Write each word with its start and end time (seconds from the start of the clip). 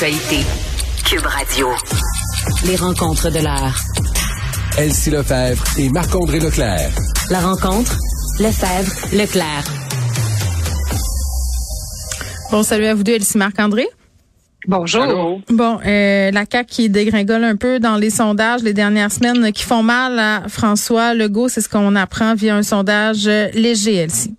l'actualité. 0.00 0.46
Cube 1.04 1.26
Radio. 1.26 1.68
Les 2.64 2.76
rencontres 2.76 3.30
de 3.30 3.40
l'heure. 3.40 3.74
Elsie 4.78 5.10
Lefebvre 5.10 5.64
et 5.76 5.88
Marc-André 5.88 6.38
Leclerc. 6.38 6.90
La 7.30 7.40
rencontre, 7.40 7.96
Lefebvre, 8.38 8.92
Leclerc. 9.12 9.64
Bon, 12.52 12.62
salut 12.62 12.86
à 12.86 12.94
vous 12.94 13.02
deux, 13.02 13.14
Elsie 13.14 13.38
Marc-André. 13.38 13.88
Bonjour. 14.68 15.40
Bon, 15.50 15.80
euh, 15.84 16.30
la 16.30 16.44
CAQ 16.50 16.66
qui 16.66 16.90
dégringole 16.90 17.42
un 17.42 17.56
peu 17.56 17.80
dans 17.80 17.96
les 17.96 18.10
sondages 18.10 18.62
les 18.62 18.74
dernières 18.74 19.10
semaines 19.10 19.52
qui 19.52 19.64
font 19.64 19.82
mal 19.82 20.18
à 20.18 20.48
François 20.48 21.14
Legault, 21.14 21.48
c'est 21.48 21.60
ce 21.60 21.68
qu'on 21.68 21.96
apprend 21.96 22.34
via 22.34 22.54
un 22.54 22.62
sondage 22.62 23.24
léger, 23.54 23.96
Elsie. 23.96 24.36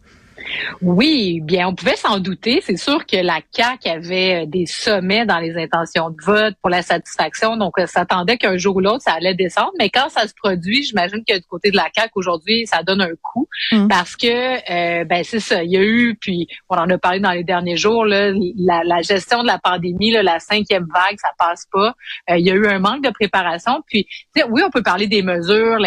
Oui, 0.81 1.41
bien, 1.41 1.68
on 1.68 1.75
pouvait 1.75 1.95
s'en 1.95 2.20
douter. 2.20 2.61
C'est 2.65 2.77
sûr 2.77 3.05
que 3.05 3.18
la 3.18 3.39
CAQ 3.52 3.89
avait 3.89 4.43
euh, 4.43 4.45
des 4.45 4.65
sommets 4.65 5.25
dans 5.25 5.39
les 5.39 5.55
intentions 5.57 6.09
de 6.09 6.18
vote 6.23 6.55
pour 6.61 6.70
la 6.70 6.82
satisfaction, 6.82 7.57
donc 7.57 7.73
ça 7.78 7.83
euh, 7.83 7.87
s'attendait 7.87 8.37
qu'un 8.37 8.57
jour 8.57 8.78
ou 8.78 8.79
l'autre, 8.79 9.01
ça 9.01 9.14
allait 9.14 9.36
descendre. 9.36 9.71
Mais 9.78 9.89
quand 9.89 10.09
ça 10.09 10.28
se 10.28 10.33
produit, 10.33 10.83
j'imagine 10.83 11.23
que 11.28 11.36
du 11.36 11.46
côté 11.46 11.71
de 11.71 11.75
la 11.75 11.87
CAQ, 11.93 12.11
aujourd'hui, 12.15 12.65
ça 12.65 12.83
donne 12.83 13.01
un 13.01 13.11
coup 13.21 13.47
mm. 13.71 13.87
parce 13.87 14.15
que, 14.15 14.28
euh, 14.28 15.04
ben 15.06 15.23
c'est 15.23 15.39
ça, 15.39 15.64
il 15.64 15.71
y 15.71 15.78
a 15.78 15.83
eu, 15.83 16.18
puis 16.20 16.47
on 16.70 16.75
en 16.75 16.89
a 16.89 16.97
parlé 16.97 17.20
dans 17.20 17.31
les 17.31 17.43
derniers 17.43 17.78
jours, 17.78 18.06
là, 18.06 18.31
la, 18.57 19.01
gestion 19.01 19.42
de 19.42 19.47
la 19.47 19.59
pandémie, 19.59 20.11
là, 20.11 20.23
la 20.23 20.39
cinquième 20.39 20.87
vague, 20.93 21.18
ça 21.18 21.29
passe 21.37 21.65
pas. 21.71 21.95
il 22.29 22.45
y 22.45 22.51
a 22.51 22.54
eu 22.54 22.68
un 22.68 22.79
manque 22.79 23.04
de 23.04 23.09
préparation. 23.09 23.81
Puis, 23.87 24.07
oui, 24.50 24.61
on 24.65 24.70
peut 24.70 24.84
parler 24.84 25.07
des 25.07 25.21
mesures, 25.21 25.78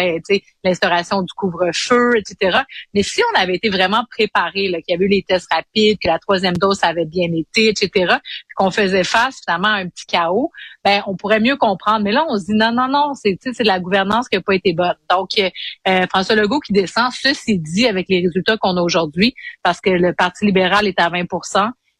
l'instauration 0.63 1.21
du 1.21 1.33
couvre-feu, 1.33 2.17
etc. 2.17 2.59
Mais 2.93 3.03
si 3.03 3.21
on 3.33 3.39
avait 3.39 3.55
été 3.55 3.69
vraiment 3.69 4.03
préparé 4.09 4.52
qu'il 4.53 4.83
y 4.87 4.93
avait 4.93 5.05
eu 5.05 5.09
les 5.09 5.23
tests 5.23 5.47
rapides, 5.51 5.97
que 6.01 6.07
la 6.07 6.19
troisième 6.19 6.55
dose 6.55 6.79
avait 6.83 7.05
bien 7.05 7.29
été, 7.33 7.69
etc., 7.69 8.15
qu'on 8.55 8.71
faisait 8.71 9.03
face 9.03 9.41
finalement 9.43 9.69
à 9.69 9.77
un 9.77 9.89
petit 9.89 10.05
chaos, 10.05 10.51
ben 10.83 11.01
on 11.07 11.15
pourrait 11.15 11.39
mieux 11.39 11.55
comprendre. 11.57 12.03
Mais 12.03 12.11
là, 12.11 12.25
on 12.29 12.37
se 12.37 12.45
dit 12.45 12.55
non, 12.55 12.71
non, 12.71 12.87
non, 12.87 13.13
c'est 13.13 13.37
c'est 13.41 13.63
de 13.63 13.67
la 13.67 13.79
gouvernance 13.79 14.29
qui 14.29 14.37
n'a 14.37 14.41
pas 14.41 14.55
été 14.55 14.73
bonne. 14.73 14.95
Donc, 15.09 15.29
euh, 15.39 16.07
François 16.07 16.35
Legault 16.35 16.59
qui 16.59 16.73
descend, 16.73 17.11
ceci 17.11 17.59
dit, 17.59 17.87
avec 17.87 18.07
les 18.09 18.21
résultats 18.21 18.57
qu'on 18.57 18.77
a 18.77 18.81
aujourd'hui, 18.81 19.33
parce 19.63 19.81
que 19.81 19.89
le 19.89 20.13
Parti 20.13 20.45
libéral 20.45 20.87
est 20.87 20.99
à 20.99 21.09
20 21.09 21.25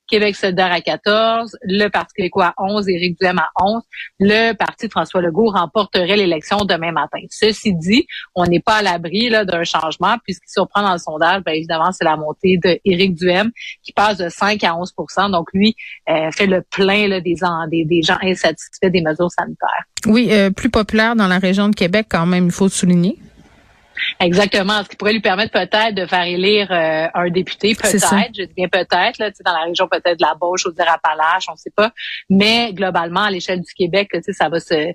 Québec 0.08 0.36
solidaire 0.36 0.72
à 0.72 0.82
14, 0.82 1.58
le 1.64 1.88
Parti 1.88 2.14
québécois 2.16 2.54
à 2.58 2.64
11, 2.64 2.88
Éric 2.90 3.20
Duhem 3.20 3.40
à 3.40 3.50
11. 3.62 3.82
Le 4.20 4.54
Parti 4.54 4.88
de 4.88 4.92
François 4.92 5.22
Legault 5.22 5.50
remporterait 5.50 6.18
l'élection 6.18 6.58
demain 6.66 6.92
matin. 6.92 7.20
Ceci 7.30 7.73
dit, 7.73 8.06
on 8.36 8.45
n'est 8.45 8.60
pas 8.60 8.76
à 8.76 8.82
l'abri 8.82 9.30
d'un 9.30 9.64
changement, 9.64 10.18
puisqu'il 10.23 10.50
surprend 10.50 10.82
dans 10.82 10.94
le 10.94 10.98
sondage, 10.98 11.44
bien 11.44 11.54
évidemment, 11.54 11.92
c'est 11.92 12.06
la 12.06 12.18
montée 12.18 12.58
d'Éric 12.58 13.16
Duhem 13.16 13.52
qui 13.84 13.94
passe 13.94 14.18
de 14.18 14.30
5 14.30 14.64
à 14.64 14.73
11% 14.73 15.32
Donc, 15.32 15.48
lui 15.54 15.76
euh, 16.10 16.32
fait 16.32 16.48
le 16.48 16.62
plein 16.62 17.08
là, 17.08 17.22
des, 17.22 17.36
des, 17.70 17.86
des, 17.86 18.02
gens 18.02 18.17
insatisfaits 18.22 18.90
des 18.90 19.02
mesures 19.02 19.32
sanitaires. 19.32 19.84
Oui, 20.06 20.30
euh, 20.32 20.50
plus 20.50 20.70
populaire 20.70 21.16
dans 21.16 21.28
la 21.28 21.40
région 21.40 21.70
de 21.70 21.76
Québec 21.76 22.08
quand 22.10 22.26
même, 22.26 22.45
il 22.45 22.52
faut 22.52 22.70
souligner. 22.70 23.17
Exactement. 24.19 24.83
Ce 24.83 24.89
qui 24.89 24.95
pourrait 24.95 25.13
lui 25.13 25.22
permettre 25.22 25.52
peut-être 25.52 25.94
de 25.94 26.05
faire 26.05 26.23
élire 26.23 26.72
euh, 26.72 27.08
un 27.13 27.30
député, 27.30 27.75
peut-être, 27.75 28.03
je 28.38 28.44
dis 28.44 28.53
bien 28.55 28.67
peut-être, 28.67 29.17
là, 29.19 29.30
dans 29.45 29.53
la 29.53 29.66
région 29.66 29.88
peut-être 29.88 30.17
de 30.17 30.25
la 30.25 30.36
Beauce 30.36 30.66
ou 30.66 30.72
de 30.72 30.83
on 30.83 31.52
ne 31.53 31.58
sait 31.58 31.72
pas. 31.75 31.91
Mais 32.30 32.73
globalement, 32.73 33.23
à 33.23 33.31
l'échelle 33.31 33.61
du 33.61 33.73
Québec, 33.73 34.09
ça 34.31 34.49
va 34.49 34.59
se 34.59 34.94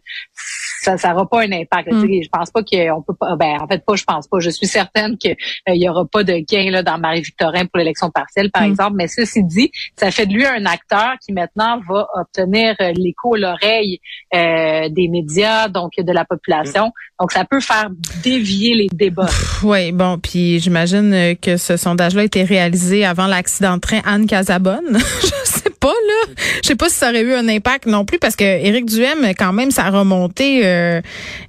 ça 0.96 1.10
n'aura 1.10 1.28
pas 1.28 1.42
un 1.42 1.52
impact. 1.52 1.92
Mm. 1.92 2.22
Je 2.22 2.28
pense 2.30 2.50
pas 2.50 2.62
qu'on 2.62 3.02
peut 3.02 3.14
pas. 3.14 3.36
Ben, 3.36 3.60
en 3.60 3.66
fait, 3.66 3.84
pas, 3.84 3.96
je 3.96 4.04
pense 4.04 4.26
pas. 4.26 4.38
Je 4.40 4.50
suis 4.50 4.66
certaine 4.66 5.16
qu'il 5.18 5.36
euh, 5.68 5.74
y 5.74 5.88
aura 5.88 6.04
pas 6.06 6.24
de 6.24 6.38
gain 6.38 6.70
là, 6.70 6.82
dans 6.82 6.98
Marie-Victorin 6.98 7.66
pour 7.66 7.78
l'élection 7.78 8.10
partielle, 8.10 8.50
par 8.50 8.62
mm. 8.62 8.70
exemple. 8.70 8.92
Mais 8.96 9.08
ceci 9.08 9.44
dit, 9.44 9.70
ça 9.96 10.10
fait 10.10 10.26
de 10.26 10.32
lui 10.32 10.46
un 10.46 10.66
acteur 10.66 11.14
qui 11.24 11.32
maintenant 11.32 11.80
va 11.88 12.06
obtenir 12.14 12.74
euh, 12.80 12.92
l'écho 12.96 13.36
l'oreille 13.36 14.00
des 14.32 15.08
médias, 15.08 15.68
donc 15.68 15.92
de 15.98 16.12
la 16.12 16.24
population. 16.24 16.92
Donc, 17.20 17.32
ça 17.32 17.44
peut 17.44 17.60
faire 17.60 17.90
dévier 18.22 18.74
les 18.74 18.88
débats. 18.92 19.28
Oui, 19.64 19.90
bon, 19.90 20.18
puis 20.18 20.60
j'imagine 20.60 21.12
euh, 21.12 21.34
que 21.34 21.56
ce 21.56 21.76
sondage-là 21.76 22.22
a 22.22 22.24
été 22.24 22.44
réalisé 22.44 23.04
avant 23.04 23.26
l'accident 23.26 23.74
de 23.74 23.80
train 23.80 24.00
Anne 24.04 24.26
Casabonne. 24.26 24.98
je 25.20 25.26
sais 25.44 25.57
pas, 25.78 25.88
là. 25.88 26.34
Je 26.62 26.68
sais 26.68 26.76
pas 26.76 26.88
si 26.88 26.96
ça 26.96 27.10
aurait 27.10 27.22
eu 27.22 27.34
un 27.34 27.48
impact 27.48 27.86
non 27.86 28.04
plus, 28.04 28.18
parce 28.18 28.36
que 28.36 28.44
Éric 28.44 28.86
Duhem, 28.86 29.32
quand 29.38 29.52
même, 29.52 29.70
sa 29.70 29.90
remontée, 29.90 30.66
euh, 30.66 31.00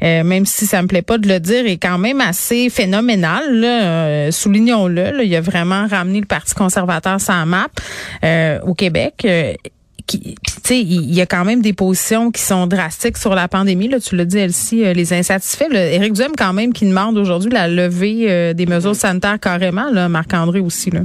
euh, 0.03 0.23
même 0.23 0.45
si 0.45 0.65
ça 0.65 0.81
me 0.81 0.87
plaît 0.87 1.01
pas 1.01 1.17
de 1.17 1.27
le 1.27 1.39
dire, 1.39 1.65
est 1.65 1.77
quand 1.77 1.97
même 1.97 2.21
assez 2.21 2.69
phénoménale. 2.69 3.59
Là. 3.59 4.31
Soulignons-le. 4.31 5.23
Il 5.23 5.35
a 5.35 5.41
vraiment 5.41 5.87
ramené 5.87 6.19
le 6.19 6.25
Parti 6.25 6.53
conservateur 6.53 7.19
sans 7.19 7.45
map 7.45 7.67
au 8.63 8.73
Québec 8.73 9.25
tu 10.17 10.35
sais, 10.63 10.79
il 10.79 11.13
y 11.13 11.21
a 11.21 11.25
quand 11.25 11.45
même 11.45 11.61
des 11.61 11.73
positions 11.73 12.31
qui 12.31 12.41
sont 12.41 12.67
drastiques 12.67 13.17
sur 13.17 13.35
la 13.35 13.47
pandémie. 13.47 13.87
Là, 13.87 13.99
tu 13.99 14.15
l'as 14.15 14.25
dit, 14.25 14.37
Elsie, 14.37 14.83
euh, 14.83 14.93
les 14.93 15.13
insatisfaits. 15.13 15.69
Là, 15.69 15.91
Éric 15.91 16.13
Duhem, 16.13 16.31
quand 16.37 16.53
même, 16.53 16.73
qui 16.73 16.85
demande 16.85 17.17
aujourd'hui 17.17 17.51
la 17.51 17.67
levée 17.67 18.25
euh, 18.29 18.53
des 18.53 18.65
mesures 18.65 18.95
sanitaires 18.95 19.39
carrément. 19.39 19.89
Là, 19.91 20.09
Marc-André 20.09 20.59
aussi. 20.59 20.89
Là. 20.89 21.01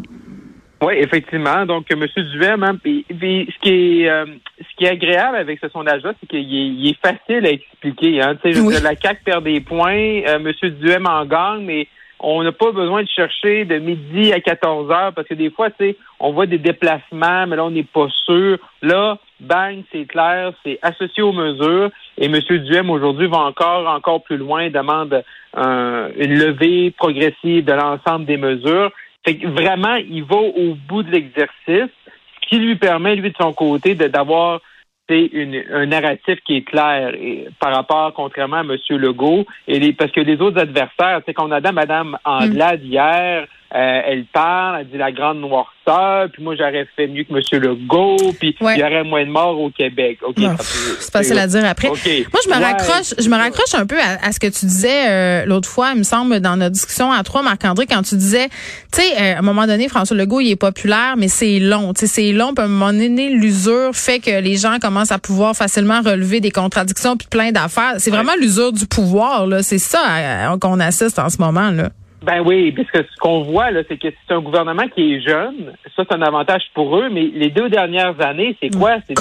Oui, 0.84 0.94
effectivement. 0.98 1.64
Donc, 1.64 1.86
M. 1.90 2.04
Duhem, 2.32 2.62
hein, 2.62 2.76
ce 2.84 3.58
qui 3.62 4.02
est 4.02 4.08
euh, 4.08 4.26
ce 4.58 4.76
qui 4.76 4.84
est 4.84 4.90
agréable 4.90 5.36
avec 5.36 5.58
ce 5.58 5.68
sondage-là, 5.70 6.12
c'est 6.20 6.26
qu'il 6.26 6.86
est, 6.86 6.98
facile 7.00 7.46
à 7.46 7.50
expliquer. 7.50 8.20
Hein. 8.20 8.36
La 8.82 8.94
CAC 8.94 9.24
perd 9.24 9.44
des 9.44 9.60
points, 9.60 9.94
M. 9.94 10.52
Duhem 10.62 11.06
en 11.06 11.24
gagne, 11.24 11.64
mais 11.64 11.88
on 12.20 12.42
n'a 12.42 12.52
pas 12.52 12.70
besoin 12.72 13.02
de 13.02 13.08
chercher 13.08 13.64
de 13.64 13.78
midi 13.78 14.32
à 14.34 14.40
14 14.40 14.90
heures 14.90 15.12
parce 15.14 15.26
que 15.26 15.34
des 15.34 15.50
fois, 15.50 15.70
tu 15.70 15.76
sais, 15.78 15.96
on 16.20 16.32
voit 16.32 16.46
des 16.46 16.58
déplacements, 16.58 17.46
mais 17.46 17.56
là, 17.56 17.64
on 17.64 17.70
n'est 17.70 17.82
pas 17.82 18.08
sûr. 18.26 18.58
Là, 18.82 19.18
bang, 19.40 19.82
c'est 19.90 20.04
clair, 20.04 20.52
c'est 20.64 20.78
associé 20.82 21.22
aux 21.22 21.32
mesures. 21.32 21.90
Et 22.18 22.26
M. 22.26 22.38
Duhem, 22.40 22.90
aujourd'hui, 22.90 23.26
va 23.26 23.38
encore, 23.38 23.88
encore 23.88 24.22
plus 24.22 24.36
loin, 24.36 24.68
demande 24.68 25.24
une 25.56 26.38
levée 26.38 26.90
progressive 26.90 27.64
de 27.64 27.72
l'ensemble 27.72 28.26
des 28.26 28.36
mesures. 28.36 28.90
Fait 29.24 29.36
que 29.36 29.46
vraiment, 29.46 29.96
il 29.96 30.22
va 30.24 30.36
au 30.36 30.74
bout 30.88 31.02
de 31.02 31.10
l'exercice, 31.10 31.90
ce 31.96 32.48
qui 32.48 32.58
lui 32.58 32.76
permet, 32.76 33.16
lui, 33.16 33.30
de 33.30 33.36
son 33.40 33.52
côté, 33.52 33.94
d'avoir 33.94 34.60
c'est 35.08 35.30
un 35.70 35.86
narratif 35.86 36.38
qui 36.46 36.56
est 36.56 36.62
clair 36.62 37.14
par 37.60 37.74
rapport, 37.74 38.14
contrairement 38.14 38.58
à 38.58 38.60
M. 38.60 38.76
Legault, 38.90 39.44
et 39.68 39.92
parce 39.92 40.10
que 40.10 40.20
les 40.20 40.40
autres 40.40 40.58
adversaires, 40.58 41.20
c'est 41.26 41.34
qu'on 41.34 41.50
a 41.50 41.60
Mme 41.60 42.16
Anglade 42.24 42.82
mm. 42.82 42.86
hier, 42.86 43.46
euh, 43.74 44.00
elle 44.06 44.24
parle, 44.26 44.82
elle 44.82 44.88
dit 44.88 44.98
la 44.98 45.10
grande 45.10 45.40
noirceur, 45.40 46.28
puis 46.32 46.44
moi 46.44 46.54
j'aurais 46.56 46.86
fait 46.94 47.08
mieux 47.08 47.24
que 47.24 47.32
M. 47.32 47.60
Legault, 47.60 48.32
puis 48.38 48.56
il 48.60 48.78
y 48.78 48.84
aurait 48.84 49.02
moins 49.02 49.24
de 49.24 49.30
morts 49.30 49.60
au 49.60 49.68
Québec. 49.70 50.18
Ok, 50.24 50.36
c'est 50.60 51.12
facile 51.12 51.38
à 51.40 51.48
dire 51.48 51.64
après. 51.64 51.88
Moi 51.88 51.96
je 51.98 52.48
me 52.48 52.54
raccroche, 52.54 53.14
je 53.18 53.28
me 53.28 53.36
raccroche 53.36 53.74
un 53.74 53.84
peu 53.84 53.96
à, 53.98 54.30
ce 54.30 54.38
que 54.38 54.46
tu 54.46 54.66
disais 54.66 55.08
euh, 55.10 55.44
l'autre 55.46 55.68
fois, 55.68 55.90
il 55.92 55.98
me 55.98 56.02
semble, 56.04 56.38
dans 56.38 56.56
notre 56.56 56.70
discussion 56.70 57.10
à 57.10 57.24
trois, 57.24 57.42
Marc-André, 57.42 57.86
quand 57.86 58.02
tu 58.02 58.14
disais, 58.14 58.48
tu 58.92 59.02
sais, 59.02 59.12
euh, 59.20 59.34
à 59.34 59.38
un 59.40 59.42
moment 59.42 59.66
donné, 59.66 59.88
François 59.88 60.16
Legault, 60.16 60.40
il 60.40 60.52
est 60.52 60.56
populaire, 60.56 61.14
mais 61.16 61.26
c'est 61.26 61.58
long. 61.58 61.94
Tu 61.94 62.02
sais, 62.02 62.06
c'est 62.06 62.32
long, 62.32 62.54
puis 62.54 62.62
à 62.62 62.66
un 62.66 62.70
moment 62.70 62.92
donné, 62.92 63.30
l'usure 63.30 63.90
fait 63.92 64.20
que 64.20 64.40
les 64.40 64.56
gens 64.56 64.78
commencent 64.80 65.12
à 65.12 65.18
pouvoir 65.18 65.56
facilement 65.56 66.00
relever 66.00 66.40
des 66.40 66.52
contradictions 66.52 67.16
puis 67.16 67.26
plein 67.28 67.50
d'affaires. 67.50 67.94
C'est 67.98 68.10
vraiment 68.10 68.34
l'usure 68.40 68.72
du 68.72 68.86
pouvoir, 68.86 69.48
là. 69.48 69.64
C'est 69.64 69.78
ça 69.78 70.56
qu'on 70.60 70.78
assiste 70.78 71.18
en 71.18 71.28
ce 71.28 71.38
moment, 71.38 71.70
là. 71.72 71.88
Ben 72.24 72.40
oui, 72.44 72.72
parce 72.72 72.90
que 72.90 73.02
ce 73.02 73.16
qu'on 73.20 73.42
voit, 73.42 73.70
là, 73.70 73.82
c'est 73.86 73.98
que 73.98 74.08
c'est 74.08 74.34
un 74.34 74.40
gouvernement 74.40 74.88
qui 74.88 75.14
est 75.14 75.20
jeune. 75.20 75.74
Ça, 75.94 76.04
c'est 76.08 76.14
un 76.14 76.22
avantage 76.22 76.62
pour 76.72 76.96
eux. 76.96 77.08
Mais 77.10 77.30
les 77.34 77.50
deux 77.50 77.68
dernières 77.68 78.18
années, 78.20 78.56
c'est 78.62 78.74
quoi? 78.74 78.96
C'est 79.06 79.14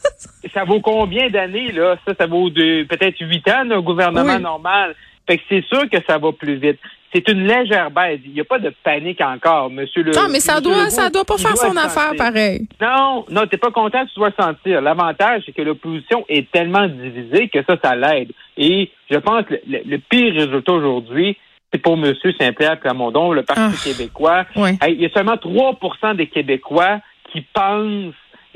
ça 0.54 0.64
vaut 0.64 0.80
combien 0.80 1.28
d'années, 1.28 1.72
là? 1.72 1.96
Ça, 2.06 2.14
ça 2.18 2.26
vaut 2.26 2.50
de 2.50 2.84
peut-être 2.84 3.18
huit 3.20 3.46
ans, 3.48 3.68
un 3.70 3.80
gouvernement 3.80 4.38
normal. 4.38 4.94
Fait 5.26 5.38
que 5.38 5.42
c'est 5.48 5.64
sûr 5.64 5.90
que 5.90 5.98
ça 6.06 6.18
va 6.18 6.30
plus 6.32 6.54
vite. 6.54 6.78
C'est 7.12 7.28
une 7.28 7.46
légère 7.46 7.90
baisse. 7.90 8.20
Il 8.24 8.32
n'y 8.32 8.40
a 8.40 8.44
pas 8.44 8.58
de 8.58 8.72
panique 8.84 9.20
encore, 9.20 9.70
monsieur 9.70 10.02
le. 10.02 10.12
Non, 10.12 10.28
mais 10.30 10.38
ça 10.38 10.60
doit, 10.60 10.90
ça 10.90 11.10
doit 11.10 11.24
pas 11.24 11.38
faire 11.38 11.56
son 11.56 11.76
affaire 11.76 12.12
pareil. 12.16 12.68
Non, 12.80 13.24
non, 13.30 13.46
t'es 13.46 13.56
pas 13.56 13.70
content, 13.70 14.04
tu 14.06 14.14
dois 14.14 14.30
sentir. 14.38 14.80
L'avantage, 14.80 15.42
c'est 15.46 15.52
que 15.52 15.62
l'opposition 15.62 16.24
est 16.28 16.48
tellement 16.52 16.86
divisée 16.86 17.48
que 17.48 17.58
ça, 17.64 17.76
ça 17.82 17.96
l'aide. 17.96 18.30
Et 18.56 18.90
je 19.10 19.16
pense 19.18 19.44
que 19.46 19.54
le 19.66 19.96
pire 19.98 20.34
résultat 20.34 20.72
aujourd'hui, 20.72 21.36
c'est 21.72 21.80
pour 21.80 21.94
M. 21.94 22.14
Saint-Pierre 22.38 22.78
Plamondon, 22.80 23.32
le 23.32 23.42
Parti 23.42 23.62
ah. 23.62 23.84
québécois. 23.84 24.44
il 24.56 25.00
y 25.00 25.06
a 25.06 25.10
seulement 25.10 25.34
3% 25.34 26.16
des 26.16 26.28
Québécois 26.28 27.00
qui 27.32 27.42
pensent 27.52 28.14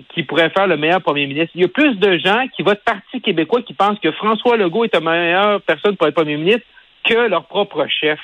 qu'il 0.08 0.26
pourrait 0.26 0.50
faire 0.50 0.66
le 0.66 0.76
meilleur 0.76 1.02
premier 1.02 1.26
ministre. 1.26 1.50
Il 1.54 1.62
y 1.62 1.64
a 1.64 1.68
plus 1.68 1.96
de 1.96 2.18
gens 2.18 2.46
qui 2.56 2.62
votent 2.62 2.82
Parti 2.84 3.20
québécois 3.20 3.62
qui 3.62 3.74
pensent 3.74 3.98
que 3.98 4.10
François 4.12 4.56
Legault 4.56 4.84
est 4.84 4.94
la 4.94 5.00
meilleure 5.00 5.60
personne 5.62 5.96
pour 5.96 6.06
être 6.06 6.14
premier 6.14 6.36
ministre 6.36 6.66
que 7.04 7.28
leur 7.28 7.44
propre 7.46 7.86
chef. 7.88 8.18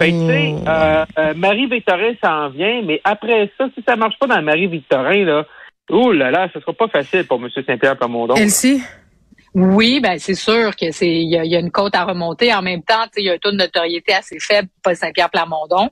Fait 0.00 0.10
tu 0.10 0.26
sais, 0.26 0.52
hmm. 0.52 0.64
euh, 0.68 1.04
euh, 1.18 1.34
Marie-Victorin 1.34 2.12
s'en 2.22 2.50
vient, 2.50 2.82
mais 2.82 3.00
après 3.04 3.50
ça, 3.56 3.66
si 3.74 3.82
ça 3.86 3.96
marche 3.96 4.18
pas 4.18 4.26
dans 4.26 4.42
Marie-Victorin, 4.42 5.24
là, 5.24 5.46
oh 5.90 6.12
là 6.12 6.30
là, 6.30 6.48
ce 6.52 6.60
sera 6.60 6.74
pas 6.74 6.88
facile 6.88 7.26
pour 7.26 7.42
M. 7.42 7.48
Saint-Pierre 7.66 7.96
Plamondon. 7.96 8.34
Elsie? 8.34 8.82
Oui, 9.58 10.00
ben 10.00 10.18
c'est 10.18 10.34
sûr 10.34 10.76
que 10.76 10.90
c'est 10.90 11.08
il 11.08 11.30
y, 11.30 11.56
a, 11.56 11.58
une 11.58 11.70
côte 11.70 11.94
à 11.94 12.04
remonter. 12.04 12.52
En 12.52 12.60
même 12.60 12.82
temps, 12.82 13.06
il 13.16 13.24
y 13.24 13.30
a 13.30 13.32
un 13.32 13.38
taux 13.38 13.52
de 13.52 13.56
notoriété 13.56 14.12
assez 14.12 14.38
faible 14.38 14.68
pour 14.82 14.94
Saint-Pierre 14.94 15.30
Plamondon. 15.30 15.88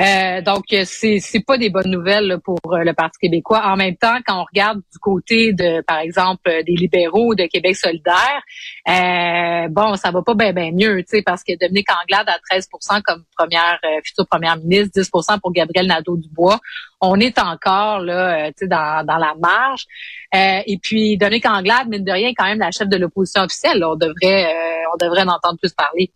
Euh, 0.00 0.40
donc 0.40 0.64
c'est 0.84 1.18
c'est 1.20 1.44
pas 1.44 1.58
des 1.58 1.68
bonnes 1.68 1.90
nouvelles 1.90 2.38
pour 2.42 2.58
euh, 2.72 2.78
le 2.78 2.94
Parti 2.94 3.18
québécois. 3.20 3.66
En 3.66 3.76
même 3.76 3.96
temps, 3.96 4.16
quand 4.26 4.40
on 4.40 4.44
regarde 4.44 4.78
du 4.78 4.98
côté 4.98 5.52
de 5.52 5.82
par 5.82 5.98
exemple 5.98 6.50
des 6.66 6.72
libéraux 6.72 7.34
de 7.34 7.44
Québec 7.44 7.76
solidaire, 7.76 8.42
euh, 8.88 9.68
bon, 9.68 9.94
ça 9.94 10.10
va 10.10 10.22
pas 10.22 10.34
bien 10.34 10.52
ben 10.52 10.74
mieux, 10.74 10.98
tu 11.02 11.16
sais 11.16 11.22
parce 11.22 11.44
que 11.44 11.52
Dominique 11.58 11.88
Anglade 12.02 12.28
à 12.28 12.38
13% 12.54 13.02
comme 13.02 13.24
première 13.36 13.78
euh, 13.84 14.00
future 14.04 14.26
première 14.26 14.56
ministre, 14.56 15.00
10% 15.00 15.40
pour 15.40 15.52
Gabriel 15.52 15.86
Nadeau-Dubois. 15.86 16.58
On 17.00 17.20
est 17.20 17.38
encore 17.38 18.00
là, 18.00 18.48
tu 18.48 18.54
sais 18.58 18.66
dans 18.66 19.04
dans 19.06 19.18
la 19.18 19.34
marge. 19.40 19.86
et 20.32 20.78
puis 20.82 21.16
Dominique 21.16 21.46
Anglade 21.46 21.88
mine 21.88 22.04
de 22.04 22.12
rien 22.12 22.32
quand 22.36 22.44
même 22.44 22.58
la 22.58 22.70
chef 22.70 22.88
de 22.88 22.96
l'opposition 22.96 23.42
officielle. 23.42 23.84
on 23.84 23.96
devrait 23.96 24.52
on 24.92 24.96
devrait 24.96 25.22
en 25.22 25.28
entendre 25.28 25.58
plus 25.60 25.72
parler. 25.72 26.12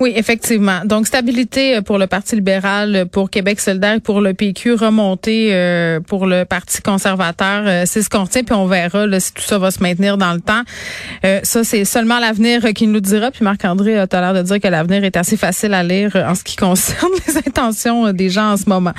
Oui, 0.00 0.14
effectivement. 0.16 0.80
Donc, 0.86 1.06
stabilité 1.06 1.76
euh, 1.76 1.82
pour 1.82 1.98
le 1.98 2.06
Parti 2.06 2.34
libéral, 2.34 2.96
euh, 2.96 3.04
pour 3.04 3.28
Québec 3.28 3.60
solidaire, 3.60 4.00
pour 4.00 4.22
le 4.22 4.32
PQ, 4.32 4.72
remontée 4.72 5.50
euh, 5.52 6.00
pour 6.00 6.26
le 6.26 6.46
Parti 6.46 6.80
conservateur. 6.80 7.86
c'est 7.86 8.02
ce 8.02 8.08
qu'on 8.08 8.24
retient, 8.24 8.42
puis 8.42 8.54
on 8.54 8.66
verra 8.66 9.06
si 9.20 9.34
tout 9.34 9.42
ça 9.42 9.58
va 9.58 9.70
se 9.70 9.82
maintenir 9.82 10.16
dans 10.16 10.32
le 10.32 10.40
temps. 10.40 10.62
ça, 11.42 11.64
c'est 11.64 11.84
seulement 11.84 12.18
l'avenir 12.18 12.62
qui 12.74 12.86
nous 12.86 13.00
dira. 13.00 13.30
Puis 13.30 13.44
Marc-André 13.44 13.98
a 13.98 14.06
l'air 14.10 14.32
de 14.32 14.42
dire 14.42 14.60
que 14.60 14.68
l'avenir 14.68 15.04
est 15.04 15.16
assez 15.16 15.36
facile 15.36 15.74
à 15.74 15.82
lire 15.82 16.16
en 16.16 16.34
ce 16.34 16.44
qui 16.44 16.56
concerne 16.56 17.10
les 17.26 17.36
intentions 17.36 18.12
des 18.12 18.30
gens 18.30 18.52
en 18.52 18.56
ce 18.56 18.68
moment. 18.68 18.92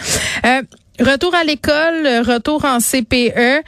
retour 0.99 1.33
à 1.33 1.43
l'école, 1.43 2.07
retour 2.27 2.65
en 2.65 2.77
CPE 2.79 3.63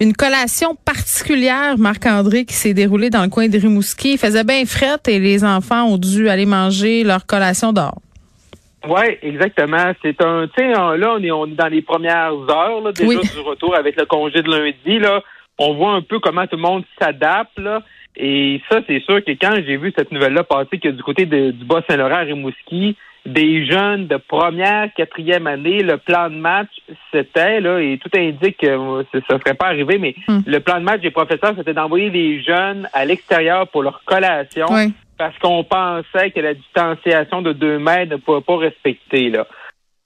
une 0.00 0.12
collation 0.12 0.74
particulière, 0.84 1.78
Marc-André, 1.78 2.44
qui 2.44 2.54
s'est 2.54 2.74
déroulée 2.74 3.10
dans 3.10 3.22
le 3.22 3.28
coin 3.28 3.48
de 3.48 3.58
Rimouski. 3.58 4.12
Il 4.12 4.18
faisait 4.18 4.44
bien 4.44 4.64
fret 4.66 4.98
et 5.08 5.18
les 5.18 5.44
enfants 5.44 5.84
ont 5.84 5.98
dû 5.98 6.28
aller 6.28 6.46
manger 6.46 7.02
leur 7.02 7.26
collation 7.26 7.72
d'or. 7.72 7.98
Oui, 8.88 9.16
exactement. 9.22 9.92
C'est 10.02 10.20
un, 10.22 10.46
tu 10.46 10.62
sais, 10.62 10.68
là, 10.72 11.14
on 11.16 11.22
est, 11.22 11.30
on 11.30 11.46
est 11.46 11.54
dans 11.54 11.68
les 11.68 11.82
premières 11.82 12.32
heures 12.32 12.80
là, 12.82 12.92
déjà 12.92 13.20
du 13.20 13.40
retour 13.40 13.74
avec 13.74 13.96
le 13.96 14.04
congé 14.04 14.42
de 14.42 14.50
lundi. 14.50 14.98
Là, 14.98 15.22
on 15.58 15.74
voit 15.74 15.92
un 15.92 16.02
peu 16.02 16.20
comment 16.20 16.46
tout 16.46 16.56
le 16.56 16.62
monde 16.62 16.84
s'adapte. 17.00 17.58
Là. 17.58 17.82
Et 18.16 18.60
ça, 18.70 18.80
c'est 18.86 19.00
sûr 19.00 19.24
que 19.24 19.32
quand 19.32 19.54
j'ai 19.66 19.76
vu 19.76 19.92
cette 19.96 20.12
nouvelle-là 20.12 20.44
passer 20.44 20.78
que 20.78 20.88
du 20.88 21.02
côté 21.02 21.26
de, 21.26 21.50
du 21.50 21.64
Bas-Saint-Laurent 21.64 22.16
à 22.16 22.20
Rimouski, 22.20 22.96
des 23.26 23.66
jeunes 23.66 24.06
de 24.06 24.16
première, 24.16 24.92
quatrième 24.94 25.46
année. 25.46 25.82
Le 25.82 25.98
plan 25.98 26.30
de 26.30 26.36
match, 26.36 26.70
c'était, 27.12 27.60
là, 27.60 27.80
et 27.80 27.98
tout 27.98 28.10
indique 28.16 28.58
que 28.58 29.04
ça 29.12 29.34
ne 29.34 29.38
serait 29.38 29.54
pas 29.54 29.66
arrivé, 29.66 29.98
mais 29.98 30.14
hmm. 30.28 30.40
le 30.46 30.60
plan 30.60 30.78
de 30.78 30.84
match 30.84 31.02
des 31.02 31.10
professeurs, 31.10 31.54
c'était 31.56 31.74
d'envoyer 31.74 32.10
les 32.10 32.42
jeunes 32.42 32.88
à 32.92 33.04
l'extérieur 33.04 33.68
pour 33.68 33.82
leur 33.82 34.02
collation 34.04 34.66
parce 35.18 35.36
qu'on 35.38 35.64
pensait 35.64 36.30
que 36.30 36.40
la 36.40 36.54
distanciation 36.54 37.42
de 37.42 37.52
deux 37.52 37.78
mètres 37.78 38.12
ne 38.12 38.16
pouvait 38.16 38.42
pas 38.42 38.56
respecter, 38.56 39.30
là. 39.30 39.46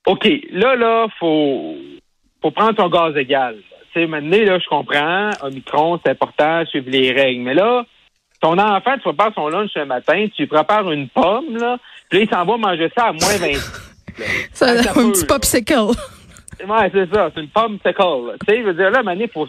OK, 0.07 0.29
là, 0.53 0.77
là, 0.77 1.09
faut, 1.19 1.75
faut 2.41 2.51
prendre 2.51 2.81
son 2.81 2.89
gaz 2.89 3.17
égal. 3.17 3.57
Tu 3.93 4.01
sais, 4.01 4.07
maintenant, 4.07 4.39
là, 4.39 4.59
je 4.59 4.69
comprends, 4.69 5.31
Omicron, 5.43 6.01
c'est 6.03 6.13
important, 6.13 6.65
suivre 6.67 6.91
les 6.91 7.13
règles. 7.13 7.43
Mais 7.43 7.55
là, 7.55 7.85
ton 8.41 8.59
enfant, 8.59 8.95
tu 8.95 9.03
prépares 9.03 9.35
son 9.35 9.49
lunch 9.49 9.71
ce 9.75 9.85
matin, 9.85 10.27
tu 10.35 10.47
prépares 10.47 10.91
une 10.91 11.09
pomme, 11.09 11.57
là, 11.57 11.79
puis 12.09 12.21
là, 12.21 12.25
il 12.25 12.31
s'en 12.31 12.45
va 12.45 12.57
manger 12.57 12.91
ça 12.97 13.07
à 13.07 13.13
moins 13.13 13.37
20. 13.37 13.53
ça, 14.53 14.71
un 14.71 15.11
petit 15.11 15.27
popsicle. 15.27 15.75
Ouais, 16.67 16.91
c'est 16.93 17.15
ça, 17.15 17.31
c'est 17.35 17.41
une 17.41 17.49
popsicle. 17.49 18.37
Tu 18.47 18.55
sais, 18.55 18.61
je 18.61 18.67
veux 18.67 18.75
dire, 18.75 18.91
là, 18.91 19.03
il 19.15 19.29
faut 19.31 19.47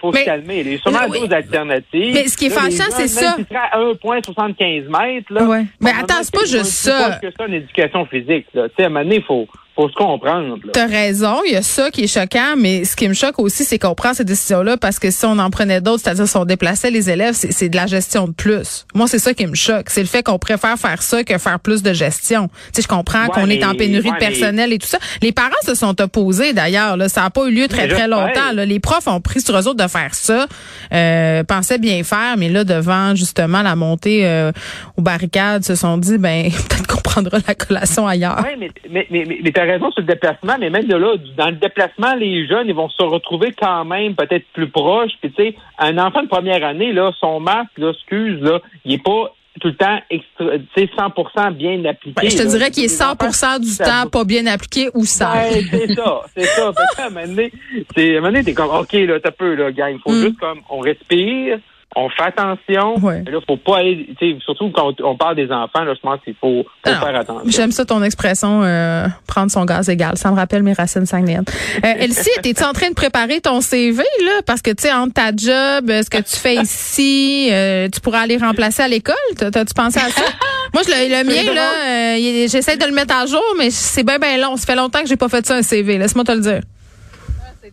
faut 0.00 0.12
se 0.12 0.24
calmer. 0.24 0.60
Il 0.60 0.72
y 0.72 0.74
a 0.74 0.78
sûrement 0.78 1.08
d'autres 1.08 1.34
alternatives. 1.34 2.14
Mais 2.14 2.28
ce 2.28 2.36
qui 2.36 2.46
est 2.46 2.50
fâchant, 2.50 2.90
c'est 2.90 3.08
ça. 3.08 3.36
Tu 3.36 3.56
à 3.56 3.78
1,75 3.78 4.88
mètres, 4.88 5.32
là. 5.32 5.44
Ouais. 5.44 5.64
Mais 5.80 5.90
attends, 5.90 6.22
c'est 6.22 6.34
pas 6.34 6.46
juste 6.46 6.64
ça. 6.64 7.18
C'est 7.20 7.28
que 7.28 7.34
ça, 7.36 7.46
une 7.46 7.54
éducation 7.54 8.06
physique, 8.06 8.46
là. 8.54 8.68
Tu 8.68 8.74
sais, 8.76 8.84
à 8.84 8.86
un 8.86 8.88
moment 8.88 9.04
donné, 9.04 9.16
il 9.16 9.22
faut, 9.22 9.46
faut 9.74 9.88
se 9.88 9.94
comprendre. 9.94 10.58
T'as 10.72 10.86
raison, 10.86 11.40
il 11.46 11.52
y 11.52 11.56
a 11.56 11.62
ça 11.62 11.90
qui 11.90 12.04
est 12.04 12.06
choquant, 12.06 12.54
mais 12.56 12.84
ce 12.84 12.94
qui 12.94 13.08
me 13.08 13.14
choque 13.14 13.38
aussi, 13.38 13.64
c'est 13.64 13.78
qu'on 13.78 13.94
prend 13.94 14.12
ces 14.12 14.24
décisions-là 14.24 14.76
parce 14.76 14.98
que 14.98 15.10
si 15.10 15.24
on 15.24 15.38
en 15.38 15.50
prenait 15.50 15.80
d'autres, 15.80 16.02
c'est-à-dire 16.04 16.28
si 16.28 16.36
on 16.36 16.44
déplaçait 16.44 16.90
les 16.90 17.10
élèves, 17.10 17.34
c'est 17.34 17.68
de 17.68 17.76
la 17.76 17.86
gestion 17.86 18.28
de 18.28 18.32
plus. 18.32 18.86
Moi, 18.94 19.06
c'est 19.06 19.18
ça 19.18 19.32
qui 19.32 19.46
me 19.46 19.54
choque. 19.54 19.88
C'est 19.88 20.02
le 20.02 20.06
fait 20.06 20.22
qu'on 20.22 20.38
préfère 20.38 20.76
faire 20.76 21.02
ça 21.02 21.24
que 21.24 21.38
faire 21.38 21.58
plus 21.60 21.82
de 21.82 21.92
gestion. 21.92 22.48
Tu 22.48 22.54
sais, 22.74 22.82
je 22.82 22.88
comprends 22.88 23.28
qu'on 23.28 23.48
est 23.48 23.64
en 23.64 23.74
pénurie 23.74 24.10
de 24.10 24.16
personnel 24.16 24.72
et 24.72 24.78
tout 24.78 24.86
ça. 24.86 24.98
Les 25.22 25.32
parents 25.32 25.50
se 25.64 25.74
sont 25.74 26.00
opposés 26.00 26.52
d'ailleurs. 26.52 26.96
Ça 27.08 27.22
n'a 27.22 27.30
pas 27.30 27.46
eu 27.46 27.52
lieu 27.52 27.68
très, 27.68 27.88
très 27.88 28.08
longtemps. 28.08 28.52
Là. 28.52 28.64
Les 28.64 28.80
profs 28.80 29.06
ont 29.06 29.20
pris 29.20 29.40
sur 29.40 29.54
eux 29.58 29.66
autres 29.66 29.82
de 29.82 29.88
faire 29.88 30.14
ça, 30.14 30.46
euh, 30.92 31.44
pensaient 31.44 31.78
bien 31.78 32.02
faire, 32.04 32.36
mais 32.36 32.48
là, 32.48 32.64
devant 32.64 33.14
justement 33.14 33.62
la 33.62 33.76
montée 33.76 34.26
euh, 34.26 34.52
aux 34.96 35.02
barricades, 35.02 35.64
se 35.64 35.74
sont 35.74 35.96
dit, 35.98 36.18
ben 36.18 36.50
peut-être 36.68 36.86
qu'on 36.86 37.00
prendra 37.00 37.38
la 37.46 37.54
collation 37.54 38.06
ailleurs. 38.06 38.44
Mais, 38.58 38.70
mais, 38.90 39.06
mais, 39.10 39.52
mais 39.64 39.72
raison 39.72 39.90
sur 39.90 40.00
le 40.00 40.06
déplacement, 40.06 40.56
mais 40.58 40.70
même 40.70 40.86
de 40.86 40.96
là, 40.96 41.14
dans 41.36 41.46
le 41.46 41.56
déplacement, 41.56 42.14
les 42.14 42.46
jeunes, 42.46 42.68
ils 42.68 42.74
vont 42.74 42.88
se 42.88 43.02
retrouver 43.02 43.52
quand 43.52 43.84
même 43.84 44.14
peut-être 44.14 44.46
plus 44.52 44.68
proches. 44.68 45.12
Puis 45.20 45.32
tu 45.32 45.42
sais, 45.42 45.54
un 45.78 45.98
enfant 45.98 46.22
de 46.22 46.28
première 46.28 46.64
année, 46.64 46.92
là, 46.92 47.12
son 47.18 47.40
masque, 47.40 47.78
là, 47.78 47.90
excuse, 47.90 48.40
là, 48.40 48.60
il 48.84 48.94
est 48.94 49.02
pas 49.02 49.32
tout 49.60 49.68
le 49.68 49.76
temps 49.76 49.98
extra, 50.08 50.56
100% 50.76 51.52
bien 51.54 51.84
appliqué. 51.84 52.20
Ben, 52.22 52.30
je 52.30 52.36
te 52.36 52.48
dirais 52.48 52.70
qu'il 52.70 52.84
est 52.84 53.00
100% 53.00 53.60
du 53.60 53.76
temps 53.76 54.08
pas 54.10 54.24
bien 54.24 54.46
appliqué 54.46 54.88
ou 54.94 55.04
ça. 55.04 55.32
Ben, 55.34 55.62
c'est 55.70 55.94
ça, 55.94 56.22
c'est 56.34 56.44
ça. 56.44 56.72
à 56.98 57.06
un 57.06 57.10
moment 57.10 57.26
donné, 57.26 58.44
t'es 58.44 58.54
comme, 58.54 58.70
OK, 58.70 58.92
là, 58.92 59.20
t'as 59.20 59.30
peu, 59.30 59.54
là, 59.54 59.70
il 59.70 59.98
faut 60.00 60.12
mm. 60.12 60.22
juste 60.22 60.38
comme, 60.38 60.60
on 60.70 60.80
respire, 60.80 61.58
on 61.96 62.08
fait 62.08 62.22
attention. 62.22 62.98
Ouais. 63.04 63.22
Là, 63.26 63.38
faut 63.46 63.56
pas 63.56 63.78
aller, 63.78 64.08
surtout 64.44 64.70
quand 64.70 64.92
on 65.02 65.16
parle 65.16 65.36
des 65.36 65.50
enfants, 65.50 65.84
là, 65.84 65.94
je 65.94 66.00
pense 66.00 66.20
qu'il 66.24 66.34
faut, 66.34 66.64
faire 66.84 67.16
attention. 67.16 67.50
J'aime 67.50 67.72
ça 67.72 67.84
ton 67.84 68.02
expression, 68.02 68.62
euh, 68.62 69.06
prendre 69.26 69.50
son 69.50 69.64
gaz 69.64 69.88
égal. 69.88 70.16
Ça 70.16 70.30
me 70.30 70.36
rappelle 70.36 70.62
mes 70.62 70.72
racines 70.72 71.06
sanguines. 71.06 71.44
Euh, 71.84 71.94
Elsie, 71.98 72.30
es-tu 72.44 72.64
en 72.64 72.72
train 72.72 72.88
de 72.88 72.94
préparer 72.94 73.40
ton 73.40 73.60
CV, 73.60 74.02
là? 74.24 74.42
Parce 74.46 74.62
que, 74.62 74.70
tu 74.70 74.82
sais, 74.82 74.92
entre 74.92 75.14
ta 75.14 75.28
job, 75.28 75.88
ce 75.88 76.10
que 76.10 76.18
tu 76.18 76.36
fais 76.36 76.56
ici, 76.56 77.48
euh, 77.52 77.88
tu 77.92 78.00
pourras 78.00 78.20
aller 78.20 78.36
remplacer 78.36 78.82
à 78.82 78.88
l'école? 78.88 79.14
T'as-tu 79.36 79.74
pensé 79.74 79.98
à 79.98 80.08
ça? 80.10 80.22
Moi, 80.74 80.82
je, 80.86 80.90
le, 80.90 81.24
mien, 81.24 81.52
là, 81.52 82.16
euh, 82.16 82.48
j'essaie 82.48 82.76
de 82.76 82.84
le 82.86 82.92
mettre 82.92 83.14
à 83.14 83.26
jour, 83.26 83.42
mais 83.58 83.70
c'est 83.70 84.04
bien, 84.04 84.18
bien 84.18 84.38
long. 84.38 84.56
Ça 84.56 84.66
fait 84.66 84.76
longtemps 84.76 85.00
que 85.02 85.08
j'ai 85.08 85.16
pas 85.16 85.28
fait 85.28 85.44
ça, 85.44 85.56
un 85.56 85.62
CV. 85.62 85.98
Laisse-moi 85.98 86.24
te 86.24 86.32
le 86.32 86.40
dire. 86.40 86.60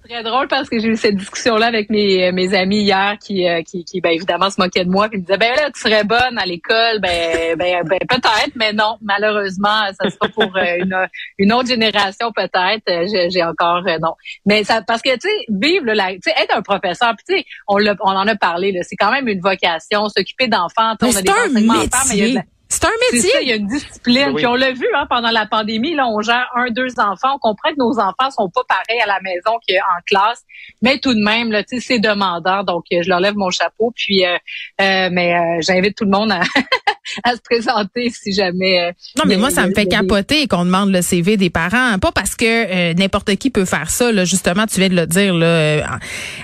C'est 0.09 0.15
très 0.15 0.23
drôle 0.23 0.47
parce 0.47 0.67
que 0.69 0.79
j'ai 0.79 0.87
eu 0.87 0.95
cette 0.95 1.17
discussion-là 1.17 1.67
avec 1.67 1.91
mes, 1.91 2.31
mes 2.31 2.55
amis 2.55 2.81
hier 2.81 3.15
qui, 3.23 3.47
euh, 3.47 3.61
qui, 3.61 3.85
qui 3.85 4.01
ben, 4.01 4.09
évidemment 4.09 4.49
se 4.49 4.59
moquaient 4.59 4.83
de 4.83 4.89
moi 4.89 5.07
puis 5.07 5.19
me 5.19 5.23
disaient 5.23 5.37
ben 5.37 5.55
là 5.55 5.69
tu 5.69 5.79
serais 5.79 6.03
bonne 6.03 6.39
à 6.39 6.47
l'école 6.47 6.99
ben 6.99 7.55
ben, 7.59 7.83
ben 7.85 7.99
peut-être 8.09 8.55
mais 8.55 8.73
non 8.73 8.97
malheureusement 9.03 9.85
ça 10.01 10.09
sera 10.09 10.27
pour 10.29 10.57
euh, 10.57 10.77
une, 10.79 11.07
une 11.37 11.53
autre 11.53 11.67
génération 11.67 12.31
peut-être. 12.31 12.89
Euh, 12.89 13.29
j'ai 13.29 13.43
encore 13.43 13.83
non. 14.01 14.15
Mais 14.47 14.63
ça 14.63 14.81
parce 14.81 15.03
que 15.03 15.13
tu 15.13 15.29
sais 15.29 15.45
vivre 15.47 15.85
là 15.85 16.11
tu 16.13 16.21
sais 16.23 16.33
être 16.41 16.57
un 16.57 16.63
professeur 16.63 17.13
puis 17.15 17.25
tu 17.27 17.37
sais 17.37 17.45
on, 17.67 17.77
on 17.77 18.11
en 18.11 18.27
a 18.27 18.35
parlé 18.35 18.71
là 18.71 18.79
c'est 18.81 18.95
quand 18.95 19.11
même 19.11 19.27
une 19.27 19.41
vocation 19.41 20.09
s'occuper 20.09 20.47
d'enfants 20.47 20.95
on 21.03 21.15
a 21.15 21.21
des 21.21 21.29
enseignements 21.29 21.73
mais 22.09 22.17
il 22.17 22.33
y 22.33 22.37
a 22.37 22.41
c'est 22.79 22.87
un 22.87 22.91
métier. 23.11 23.31
il 23.41 23.47
y 23.49 23.51
a 23.51 23.55
une 23.55 23.67
discipline. 23.67 24.33
Puis 24.35 24.45
on 24.45 24.55
l'a 24.55 24.71
vu 24.71 24.87
hein, 24.95 25.05
pendant 25.09 25.31
la 25.31 25.45
pandémie, 25.45 25.95
là, 25.95 26.07
on 26.07 26.21
gère 26.21 26.49
un, 26.55 26.69
deux 26.69 26.87
enfants. 26.97 27.35
On 27.35 27.39
comprend 27.39 27.69
que 27.71 27.77
nos 27.77 27.99
enfants 27.99 28.31
sont 28.31 28.49
pas 28.49 28.61
pareils 28.67 29.01
à 29.01 29.07
la 29.07 29.19
maison 29.21 29.59
qu'en 29.67 30.01
classe, 30.05 30.43
mais 30.81 30.99
tout 30.99 31.13
de 31.13 31.23
même, 31.23 31.51
là, 31.51 31.63
c'est 31.67 31.99
demandant. 31.99 32.63
Donc, 32.63 32.85
euh, 32.93 33.01
je 33.01 33.09
leur 33.09 33.19
lève 33.19 33.35
mon 33.35 33.49
chapeau. 33.49 33.91
Puis, 33.95 34.25
euh, 34.25 34.37
euh, 34.81 35.09
mais 35.11 35.61
j'invite 35.61 35.97
tout 35.97 36.05
le 36.05 36.11
monde 36.11 36.31
à, 36.31 36.41
à 37.23 37.35
se 37.35 37.41
présenter 37.41 38.09
si 38.09 38.33
jamais. 38.33 38.93
non, 39.17 39.23
mais 39.25 39.37
moi, 39.37 39.49
ça 39.49 39.67
me 39.67 39.73
fait 39.73 39.85
capoter 39.85 40.47
qu'on 40.47 40.65
demande 40.65 40.91
le 40.91 41.01
CV 41.01 41.37
des 41.37 41.49
parents. 41.49 41.97
Pas 41.99 42.11
parce 42.11 42.35
que 42.35 42.93
n'importe 42.93 43.35
qui 43.35 43.49
peut 43.49 43.65
faire 43.65 43.89
ça. 43.89 44.11
Là, 44.11 44.25
justement, 44.25 44.65
tu 44.65 44.79
viens 44.79 44.89
de 44.89 44.95
le 44.95 45.07
dire. 45.07 45.33
Là, 45.33 45.99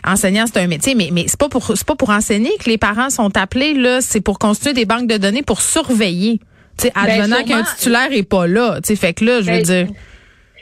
enseignant, 0.06 0.46
c'est 0.48 0.60
un 0.60 0.68
métier, 0.68 0.96
mais 0.96 1.10
mais 1.12 1.26
c'est 1.28 1.40
pas 1.40 1.50
pour 1.50 1.72
c'est 1.76 1.86
pas 1.86 1.96
pour 1.96 2.10
enseigner 2.10 2.52
que 2.60 2.70
les 2.70 2.78
parents 2.78 3.10
sont 3.10 3.36
appelés. 3.38 3.74
Là, 3.74 4.02
c'est 4.02 4.22
pour 4.22 4.40
construire 4.40 4.76
des 4.76 4.86
banques 4.86 5.08
de 5.08 5.18
données 5.18 5.44
pour 5.44 5.62
surveiller 5.62 6.40
tu 6.78 6.88
sais, 6.88 6.94
ben, 6.94 7.22
advenant 7.22 7.44
qu'un 7.44 7.64
titulaire 7.64 8.12
est 8.12 8.24
pas 8.24 8.48
là. 8.48 8.80
Tu 8.84 8.88
sais, 8.88 8.96
fait 8.96 9.14
que 9.14 9.26
là, 9.26 9.42
je 9.42 9.46
veux 9.46 9.58
ben, 9.58 9.64
dire. 9.64 9.88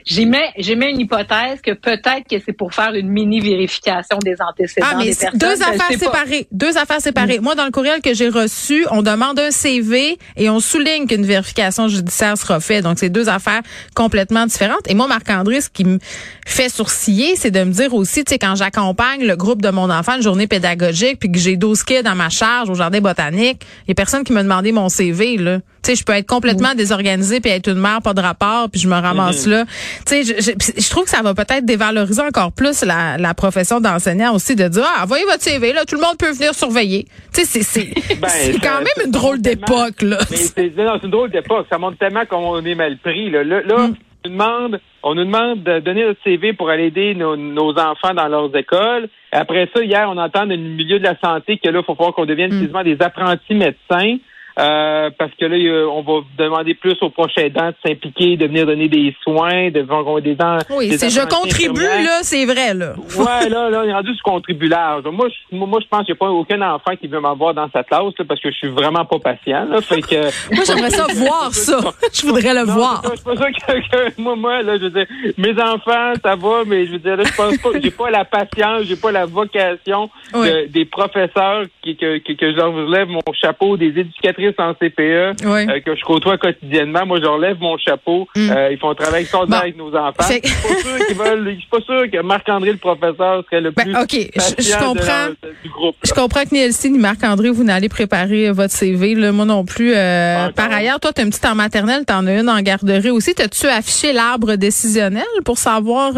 J'émets, 0.05 0.51
j'émets 0.57 0.91
une 0.91 0.99
hypothèse 0.99 1.61
que 1.61 1.71
peut-être 1.71 2.27
que 2.29 2.35
c'est 2.45 2.53
pour 2.53 2.73
faire 2.73 2.93
une 2.93 3.09
mini 3.09 3.39
vérification 3.39 4.17
des 4.19 4.35
antécédents 4.41 4.87
ah, 4.91 4.95
mais 4.97 5.05
des 5.05 5.15
personnes. 5.15 5.39
Deux 5.39 5.61
affaires 5.61 5.97
séparées. 5.97 6.47
Deux 6.51 6.77
affaires 6.77 7.01
séparées. 7.01 7.39
Mm. 7.39 7.43
Moi, 7.43 7.55
dans 7.55 7.65
le 7.65 7.71
courriel 7.71 8.01
que 8.01 8.13
j'ai 8.13 8.29
reçu, 8.29 8.85
on 8.91 9.01
demande 9.01 9.39
un 9.39 9.51
CV 9.51 10.17
et 10.35 10.49
on 10.49 10.59
souligne 10.59 11.07
qu'une 11.07 11.25
vérification 11.25 11.87
judiciaire 11.87 12.37
sera 12.37 12.59
faite. 12.59 12.83
Donc, 12.83 12.99
c'est 12.99 13.09
deux 13.09 13.29
affaires 13.29 13.61
complètement 13.95 14.45
différentes. 14.45 14.89
Et 14.89 14.93
moi, 14.93 15.07
Marc-André, 15.07 15.61
ce 15.61 15.69
qui 15.69 15.85
me 15.85 15.99
fait 16.45 16.69
sourciller, 16.69 17.35
c'est 17.35 17.51
de 17.51 17.63
me 17.63 17.71
dire 17.71 17.93
aussi, 17.93 18.23
tu 18.23 18.31
sais, 18.31 18.39
quand 18.39 18.55
j'accompagne 18.55 19.25
le 19.25 19.35
groupe 19.35 19.61
de 19.61 19.69
mon 19.69 19.89
enfant, 19.89 20.15
une 20.15 20.23
journée 20.23 20.47
pédagogique, 20.47 21.19
puis 21.19 21.31
que 21.31 21.39
j'ai 21.39 21.55
12 21.55 21.83
kids 21.83 22.03
dans 22.03 22.15
ma 22.15 22.29
charge 22.29 22.69
au 22.69 22.75
jardin 22.75 22.99
botanique, 22.99 23.65
il 23.85 23.89
y 23.89 23.91
a 23.91 23.95
personne 23.95 24.23
qui 24.23 24.33
m'a 24.33 24.43
demandé 24.43 24.71
mon 24.71 24.89
CV, 24.89 25.37
là. 25.37 25.59
Tu 25.83 25.91
sais, 25.91 25.95
je 25.95 26.03
peux 26.05 26.13
être 26.13 26.27
complètement 26.27 26.73
désorganisée 26.75 27.41
puis 27.41 27.51
être 27.51 27.67
une 27.69 27.79
mère 27.79 28.01
pas 28.01 28.13
de 28.13 28.21
rapport 28.21 28.69
puis 28.71 28.79
je 28.79 28.87
me 28.87 28.93
ramasse 28.95 29.45
là. 29.47 29.65
Tu 30.07 30.23
sais, 30.23 30.23
je, 30.23 30.33
je, 30.41 30.81
je 30.81 30.89
trouve 30.89 31.03
que 31.03 31.09
ça 31.09 31.21
va 31.21 31.33
peut-être 31.33 31.65
dévaloriser 31.65 32.21
encore 32.21 32.51
plus 32.53 32.83
la, 32.83 33.17
la 33.17 33.33
profession 33.33 33.81
d'enseignant 33.81 34.33
aussi 34.33 34.55
de 34.55 34.67
dire 34.67 34.85
ah 34.97 35.05
voyez 35.05 35.25
votre 35.25 35.41
CV 35.41 35.73
là, 35.73 35.83
tout 35.85 35.95
le 35.95 36.01
monde 36.01 36.17
peut 36.17 36.31
venir 36.31 36.53
surveiller. 36.55 37.05
Tu 37.33 37.43
sais, 37.43 37.45
c'est 37.45 37.63
c'est 37.63 37.93
Ben, 38.21 38.29
quand 38.61 38.77
même 38.79 39.05
une 39.05 39.11
drôle 39.11 39.41
d'époque 39.41 40.01
là. 40.01 40.17
Mais 40.31 40.37
c'est 40.37 40.71
une 41.03 41.11
drôle 41.11 41.31
d'époque. 41.31 41.67
Ça 41.69 41.77
montre 41.77 41.97
tellement 41.97 42.25
qu'on 42.25 42.63
est 42.63 42.75
mal 42.75 42.97
pris. 42.97 43.29
Là, 43.29 43.43
là, 43.43 43.61
là, 43.61 43.75
Mm. 43.77 43.95
on, 44.25 44.29
nous 44.29 44.31
demande, 44.37 44.79
on 45.03 45.15
nous 45.15 45.25
demande 45.25 45.63
de 45.63 45.79
donner 45.79 46.05
notre 46.05 46.23
CV 46.23 46.53
pour 46.53 46.69
aller 46.69 46.85
aider 46.85 47.13
nos, 47.15 47.35
nos 47.35 47.71
enfants 47.77 48.13
dans 48.13 48.27
leurs 48.29 48.55
écoles. 48.55 49.09
Après 49.33 49.69
ça, 49.75 49.83
hier, 49.83 50.07
on 50.09 50.17
entend 50.17 50.45
dans 50.45 50.51
le 50.51 50.57
milieu 50.57 50.97
de 50.99 51.03
la 51.03 51.17
santé 51.21 51.57
que 51.61 51.67
là, 51.69 51.79
il 51.81 51.85
faut 51.85 51.95
falloir 51.95 52.13
qu'on 52.13 52.25
devienne 52.25 52.53
Mm. 52.53 52.61
quasiment 52.61 52.83
des 52.83 52.97
apprentis 53.01 53.53
médecins. 53.53 54.15
Euh, 54.59 55.09
parce 55.17 55.31
que 55.39 55.45
là, 55.45 55.87
on 55.91 56.01
va 56.03 56.21
demander 56.37 56.75
plus 56.75 56.95
aux 57.01 57.09
prochains 57.09 57.43
aidants 57.43 57.69
de 57.69 57.75
s'impliquer, 57.85 58.37
de 58.37 58.45
venir 58.45 58.65
donner 58.67 58.87
des 58.87 59.15
soins, 59.23 59.71
de 59.71 59.81
venir 59.81 60.21
des 60.21 60.35
dents. 60.35 60.59
Oui, 60.69 60.91
c'est 60.97 61.09
je 61.09 61.21
contribue 61.27 61.81
là, 61.81 62.19
c'est 62.21 62.45
vrai 62.45 62.73
là. 62.75 62.93
Ouais, 63.17 63.49
là, 63.49 63.69
là, 63.69 63.81
on 63.83 63.87
est 63.87 63.93
rendu 63.93 64.13
sur 64.13 64.23
contribue 64.23 64.67
large. 64.67 65.03
Moi, 65.05 65.27
je, 65.51 65.55
moi, 65.55 65.79
je 65.81 65.87
pense 65.87 66.05
qu'il 66.05 66.13
n'y 66.13 66.17
a 66.17 66.19
pas 66.19 66.29
aucun 66.29 66.61
enfant 66.61 66.95
qui 66.99 67.07
veut 67.07 67.19
m'avoir 67.19 67.53
dans 67.55 67.69
sa 67.71 67.83
classe, 67.83 68.13
là, 68.19 68.25
parce 68.27 68.39
que 68.41 68.51
je 68.51 68.55
suis 68.57 68.67
vraiment 68.67 69.05
pas 69.05 69.17
patient, 69.19 69.65
là. 69.65 69.81
Fait 69.81 70.01
que. 70.01 70.15
Moi 70.55 70.63
j'aimerais 70.65 70.89
ça 70.91 71.07
voir 71.15 71.51
ça. 71.53 71.79
Je 72.13 72.21
voudrais 72.27 72.53
le 72.53 72.65
Non, 72.65 72.73
voir. 72.73 73.01
c'est 73.15 73.23
pas- 73.23 73.35
que, 73.35 74.11
que 74.11 74.21
moi, 74.21 74.35
moi, 74.35 74.61
là, 74.61 74.77
je 74.77 74.83
veux 74.83 74.89
dire, 74.91 75.07
mes 75.37 75.53
enfants, 75.61 76.13
ça 76.23 76.35
va, 76.35 76.63
mais 76.67 76.85
je 76.85 76.91
veux 76.93 76.99
dire, 76.99 77.17
là, 77.17 77.23
je 77.23 77.33
pense 77.35 77.57
pas, 77.57 77.69
j'ai 77.81 77.91
pas 77.91 78.09
la 78.11 78.23
patience, 78.25 78.83
j'ai 78.83 78.95
pas 78.97 79.11
la 79.11 79.25
vocation 79.25 80.09
Oui. 80.33 80.47
de- 80.49 80.67
des 80.67 80.85
professeurs 80.85 81.63
qui, 81.81 81.95
que, 81.97 82.19
que, 82.19 82.33
que 82.33 82.51
je 82.51 82.55
leur 82.57 82.73
relève 82.73 83.07
mon 83.07 83.21
chapeau, 83.33 83.77
des 83.77 83.87
éducatrices 83.87 84.42
en 84.59 84.73
CPE, 84.73 85.45
Oui. 85.45 85.67
euh, 85.69 85.79
que 85.85 85.95
je 85.95 86.03
côtoie 86.03 86.37
quotidiennement. 86.37 87.05
Moi, 87.05 87.17
je 87.19 87.23
leur 87.23 87.37
lève 87.37 87.57
mon 87.59 87.77
chapeau. 87.77 88.27
Mm. 88.35 88.49
Euh, 88.51 88.71
ils 88.71 88.77
font 88.77 88.91
un 88.91 88.95
travail 88.95 89.21
extraordinaire 89.23 89.59
Bon. 89.59 89.63
avec 89.63 89.77
nos 89.77 89.95
enfants. 89.95 90.23
Je 90.29 91.05
suis 91.05 91.15
pas 91.15 91.77
pas 91.79 91.81
sûr 91.85 92.11
que 92.11 92.21
Marc-André, 92.21 92.71
le 92.71 92.77
professeur, 92.77 93.43
serait 93.45 93.61
le 93.61 93.71
Ben, 93.71 93.83
plus 93.83 93.95
OK, 93.95 94.09
je- 94.11 94.17
je 94.41 94.55
patient 94.55 94.79
de 94.79 94.85
comprends. 94.99 95.05
leur- 95.05 95.51
du 95.63 95.69
groupe. 95.69 95.95
Je 96.03 96.13
comprends 96.13 96.43
que 96.43 96.53
ni 96.53 96.59
Elsie 96.59 96.89
ni 96.91 96.99
Marc-André, 96.99 97.49
vous 97.49 97.63
n'allez 97.63 97.89
préparer 97.89 98.51
votre 98.51 98.73
CV. 98.73 99.15
Là, 99.15 99.31
moi 99.31 99.45
non 99.45 99.65
plus. 99.65 99.93
Euh, 99.95 100.49
par 100.51 100.71
ailleurs, 100.71 100.99
toi, 100.99 101.11
tu 101.13 101.21
as 101.21 101.23
une 101.23 101.29
petite 101.29 101.45
en 101.45 101.55
maternelle, 101.55 102.03
tu 102.07 102.13
en 102.13 102.25
as 102.27 102.33
une 102.39 102.49
en 102.49 102.61
garderie 102.61 103.09
aussi. 103.09 103.33
T'as-tu 103.33 103.67
affiché 103.67 104.13
l'arbre 104.13 104.55
décisionnel 104.55 105.23
pour 105.45 105.57
savoir 105.57 106.13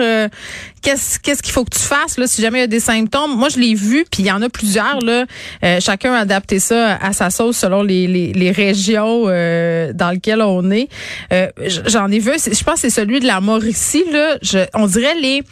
qu'est-ce 0.85 1.19
qu'est-ce 1.19 1.41
qu'il 1.41 1.51
faut 1.51 1.65
que 1.65 1.75
tu 1.75 1.81
fasses 1.83 2.17
là, 2.17 2.27
si 2.27 2.41
jamais 2.41 2.59
il 2.59 2.61
y 2.61 2.65
a 2.65 2.67
des 2.67 2.79
symptômes? 2.79 3.35
Moi, 3.35 3.49
je 3.49 3.59
l'ai 3.59 3.73
vu, 3.73 4.05
puis 4.09 4.23
il 4.23 4.27
y 4.27 4.31
en 4.31 4.41
a 4.41 4.49
plusieurs. 4.49 4.99
Là. 5.01 5.25
Euh, 5.63 5.79
chacun 5.81 6.13
a 6.13 6.19
adapté 6.19 6.59
ça 6.59 6.95
à 6.97 7.11
sa 7.11 7.29
sauce 7.31 7.57
selon 7.57 7.81
les, 7.83 8.07
les, 8.07 8.31
les 8.33 8.51
régions 8.51 9.23
euh, 9.27 9.91
dans 9.93 10.11
lesquelles 10.11 10.41
on 10.41 10.69
est. 10.71 10.87
Euh, 11.33 11.47
J'en 11.87 12.09
ai 12.11 12.19
vu, 12.19 12.31
je 12.37 12.63
pense 12.63 12.75
que 12.75 12.79
c'est 12.81 12.89
celui 12.89 13.19
de 13.19 13.25
la 13.25 13.41
Mauricie. 13.41 14.05
Là. 14.11 14.37
Je, 14.41 14.59
on 14.73 14.85
dirait 14.87 15.15
les 15.19 15.43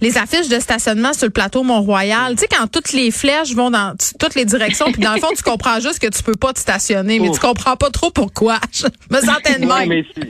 les 0.00 0.18
affiches 0.18 0.48
de 0.48 0.58
stationnement 0.60 1.14
sur 1.14 1.24
le 1.26 1.30
plateau 1.30 1.62
Mont-Royal, 1.62 2.34
tu 2.34 2.40
sais, 2.42 2.48
quand 2.50 2.66
toutes 2.66 2.92
les 2.92 3.10
flèches 3.10 3.54
vont 3.54 3.70
dans 3.70 3.94
toutes 4.18 4.34
les 4.34 4.44
directions, 4.44 4.86
puis 4.92 5.00
dans 5.00 5.14
le 5.14 5.20
fond, 5.20 5.28
tu 5.34 5.42
comprends 5.50 5.80
juste 5.80 5.98
que 6.00 6.08
tu 6.08 6.22
peux 6.22 6.34
pas 6.34 6.52
te 6.52 6.58
stationner, 6.58 7.20
mais 7.20 7.28
Ouf. 7.30 7.36
tu 7.38 7.46
comprends 7.46 7.76
pas 7.76 7.90
trop 7.90 8.10
pourquoi. 8.10 8.58
Je 8.72 8.84
me 9.10 9.20
sentais 9.20 9.58
de 9.60 9.64
Ouais, 9.66 9.86
même. 9.86 9.88
mais 9.88 10.04
c'est- 10.14 10.28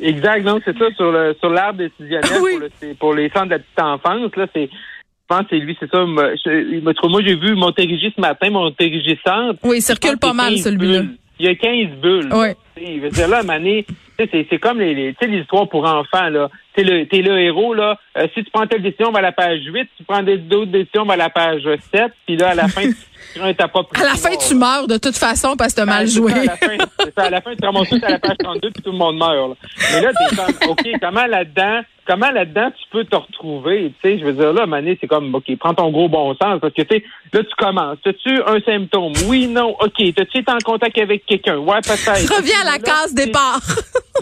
exact, 0.00 0.44
donc 0.44 0.62
c'est 0.64 0.76
ça 0.78 0.86
sur 0.96 1.10
le 1.12 1.34
sur 1.40 1.50
l'arbre 1.50 1.78
décisionnel 1.78 2.30
Oui. 2.42 2.50
pour, 2.52 2.60
le- 2.60 2.94
pour 2.94 3.14
les 3.14 3.28
centres 3.30 3.46
de 3.46 3.50
la 3.50 3.58
petite 3.58 3.80
enfance 3.80 4.36
là, 4.36 4.46
c'est 4.54 4.68
je 4.70 5.26
pense 5.36 5.40
que 5.42 5.46
c'est 5.50 5.58
lui, 5.58 5.76
c'est 5.80 5.90
ça. 5.90 6.04
me- 6.04 6.36
je- 6.44 6.80
me 6.80 6.92
trouve- 6.92 7.10
moi, 7.10 7.22
j'ai 7.24 7.34
vu 7.34 7.54
Montérégie 7.54 8.12
ce 8.14 8.20
matin, 8.20 8.50
Montérégie 8.50 9.18
Centre. 9.26 9.58
Oui, 9.64 9.78
il 9.78 9.82
circule 9.82 10.18
pas 10.18 10.34
mal, 10.34 10.50
15 10.54 10.64
celui-là. 10.64 11.02
Il 11.38 11.46
y 11.46 11.48
a 11.48 11.54
15 11.54 11.98
bulles. 12.02 12.28
là. 12.28 12.36
Je 12.76 13.00
veux 13.00 13.10
dire, 13.10 13.28
là, 13.28 13.42
Mané, 13.42 13.86
c'est 14.18 14.58
comme 14.58 14.80
les, 14.80 15.14
histoires 15.20 15.68
pour 15.68 15.84
enfants, 15.84 16.28
là. 16.28 16.48
T'es 16.74 16.82
le, 16.82 17.06
t'es 17.06 17.22
le 17.22 17.38
héros, 17.40 17.72
là. 17.72 17.98
Euh, 18.18 18.26
si 18.34 18.42
tu 18.42 18.50
prends 18.50 18.66
telle 18.66 18.82
décision, 18.82 19.08
on 19.08 19.12
va 19.12 19.20
à 19.20 19.22
la 19.22 19.32
page 19.32 19.60
8. 19.64 19.82
Si 19.82 19.98
tu 19.98 20.04
prends 20.04 20.22
d'autres 20.22 20.72
décisions, 20.72 21.02
on 21.02 21.06
va 21.06 21.14
à 21.14 21.16
la 21.16 21.30
page 21.30 21.62
7. 21.62 22.12
Puis 22.26 22.36
là, 22.36 22.50
à 22.50 22.54
la 22.54 22.68
fin, 22.68 22.82
tu 22.82 22.96
prends 23.38 23.54
ta 23.54 23.68
propre 23.68 24.00
À 24.00 24.04
la 24.04 24.14
fin, 24.14 24.34
tu 24.36 24.54
meurs 24.54 24.88
de 24.88 24.96
toute 24.96 25.16
façon 25.16 25.56
parce 25.56 25.72
que 25.72 25.80
t'as 25.80 25.86
mal 25.86 26.08
joué. 26.08 26.32
à, 26.32 26.44
la 26.44 26.56
fin, 26.56 26.76
c'est 26.98 27.14
ça, 27.14 27.22
à 27.24 27.30
la 27.30 27.40
fin, 27.40 27.50
tu 27.52 27.58
te 27.58 27.66
ramasses 27.66 27.88
tout 27.88 28.00
à 28.02 28.10
la 28.10 28.18
page 28.18 28.36
32 28.42 28.70
puis 28.70 28.82
tout 28.82 28.90
le 28.90 28.98
monde 28.98 29.18
meurt. 29.18 29.50
là. 29.50 29.54
Mais 29.92 30.00
là, 30.00 30.10
t'es 30.12 30.36
comme, 30.36 30.70
OK, 30.70 30.88
comment 31.00 31.26
là-dedans, 31.26 31.82
comment 32.06 32.30
là-dedans 32.30 32.70
tu 32.70 32.84
peux 32.90 33.04
te 33.04 33.16
retrouver? 33.16 33.92
Tu 34.02 34.10
sais, 34.10 34.18
je 34.18 34.24
veux 34.24 34.32
dire, 34.32 34.52
là, 34.52 34.66
Mané, 34.66 34.98
c'est 35.00 35.06
comme, 35.06 35.34
OK, 35.34 35.44
prends 35.58 35.74
ton 35.74 35.90
gros 35.90 36.08
bon 36.08 36.34
sens 36.34 36.60
parce 36.60 36.74
que, 36.74 36.82
tu 36.82 36.96
sais, 36.96 37.04
là, 37.32 37.42
tu 37.42 37.54
commences. 37.56 37.98
As-tu 38.04 38.42
un 38.46 38.60
symptôme? 38.60 39.12
Oui, 39.26 39.46
non, 39.46 39.76
OK. 39.80 40.14
T'as-tu 40.14 40.38
été 40.38 40.50
en 40.50 40.58
contact 40.64 40.98
avec 40.98 41.24
quelqu'un? 41.26 41.58
Ouais, 41.58 41.80
peut-être. 41.82 42.36
Reviens 42.36 42.63
à 42.68 42.72
la 42.72 42.78
case 42.78 43.14
t'es- 43.14 43.26
départ. 43.26 43.60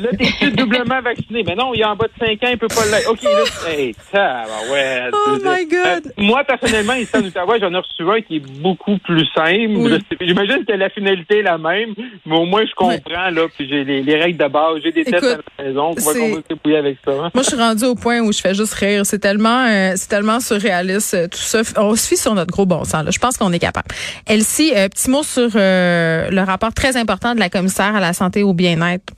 Là, 0.00 0.08
t'es-tu 0.18 0.50
doublement 0.56 1.00
vacciné? 1.02 1.42
Mais 1.46 1.54
non, 1.54 1.74
il 1.74 1.80
est 1.80 1.84
en 1.84 1.94
bas 1.96 2.06
de 2.06 2.26
5 2.26 2.42
ans, 2.42 2.50
il 2.50 2.58
peut 2.58 2.66
pas 2.68 2.86
l'être. 2.90 3.10
OK, 3.10 3.22
là, 3.22 3.30
hey, 3.70 3.94
ça, 4.10 4.44
ouais. 4.72 5.10
Oh 5.12 5.36
my 5.44 5.66
God. 5.66 6.12
moi, 6.16 6.42
personnellement, 6.44 6.94
ici 6.94 7.10
en 7.14 7.20
Outaouais, 7.22 7.60
j'en 7.60 7.72
ai 7.72 7.76
reçu 7.76 8.02
un 8.10 8.20
qui 8.22 8.36
est 8.36 8.60
beaucoup 8.60 8.96
plus 8.98 9.26
simple. 9.34 9.74
Oui. 9.76 9.98
J'imagine 10.20 10.64
que 10.64 10.72
la 10.72 10.88
finalité 10.88 11.38
est 11.40 11.42
la 11.42 11.58
même, 11.58 11.94
mais 12.24 12.36
au 12.36 12.46
moins, 12.46 12.64
je 12.64 12.74
comprends, 12.74 13.30
là, 13.30 13.42
puis 13.56 13.68
j'ai 13.68 13.84
les, 13.84 14.02
les 14.02 14.16
règles 14.20 14.38
de 14.42 14.48
base, 14.48 14.78
j'ai 14.82 14.92
des 14.92 15.04
tests 15.04 15.24
à 15.58 15.62
la 15.62 15.68
maison, 15.68 15.90
on 15.90 16.70
va 16.70 16.78
avec 16.78 16.96
ça. 17.04 17.10
hein. 17.12 17.30
Moi, 17.34 17.42
je 17.42 17.48
suis 17.50 17.56
rendue 17.58 17.84
au 17.84 17.94
point 17.94 18.20
où 18.20 18.32
je 18.32 18.40
fais 18.40 18.54
juste 18.54 18.72
rire. 18.74 19.04
C'est 19.04 19.18
tellement, 19.18 19.66
euh, 19.66 19.92
c'est 19.96 20.08
tellement 20.08 20.40
surréaliste 20.40 21.14
euh, 21.14 21.28
tout 21.28 21.38
ça. 21.38 21.60
On 21.76 21.94
se 21.96 22.08
fie 22.08 22.16
sur 22.16 22.34
notre 22.34 22.50
gros 22.50 22.64
bon 22.66 22.84
sens. 22.84 23.04
Là. 23.04 23.10
Je 23.10 23.18
pense 23.18 23.36
qu'on 23.36 23.52
est 23.52 23.58
capable. 23.58 23.88
Elsie, 24.26 24.72
euh, 24.74 24.88
petit 24.88 25.10
mot 25.10 25.22
sur 25.22 25.50
euh, 25.54 26.30
le 26.30 26.40
rapport 26.42 26.72
très 26.72 26.96
important 26.96 27.34
de 27.34 27.40
la 27.40 27.50
commissaire 27.50 27.94
à 27.94 28.00
la 28.00 28.12
santé 28.14 28.31
et 28.36 28.42
au 28.42 28.52
bien-être. 28.52 29.12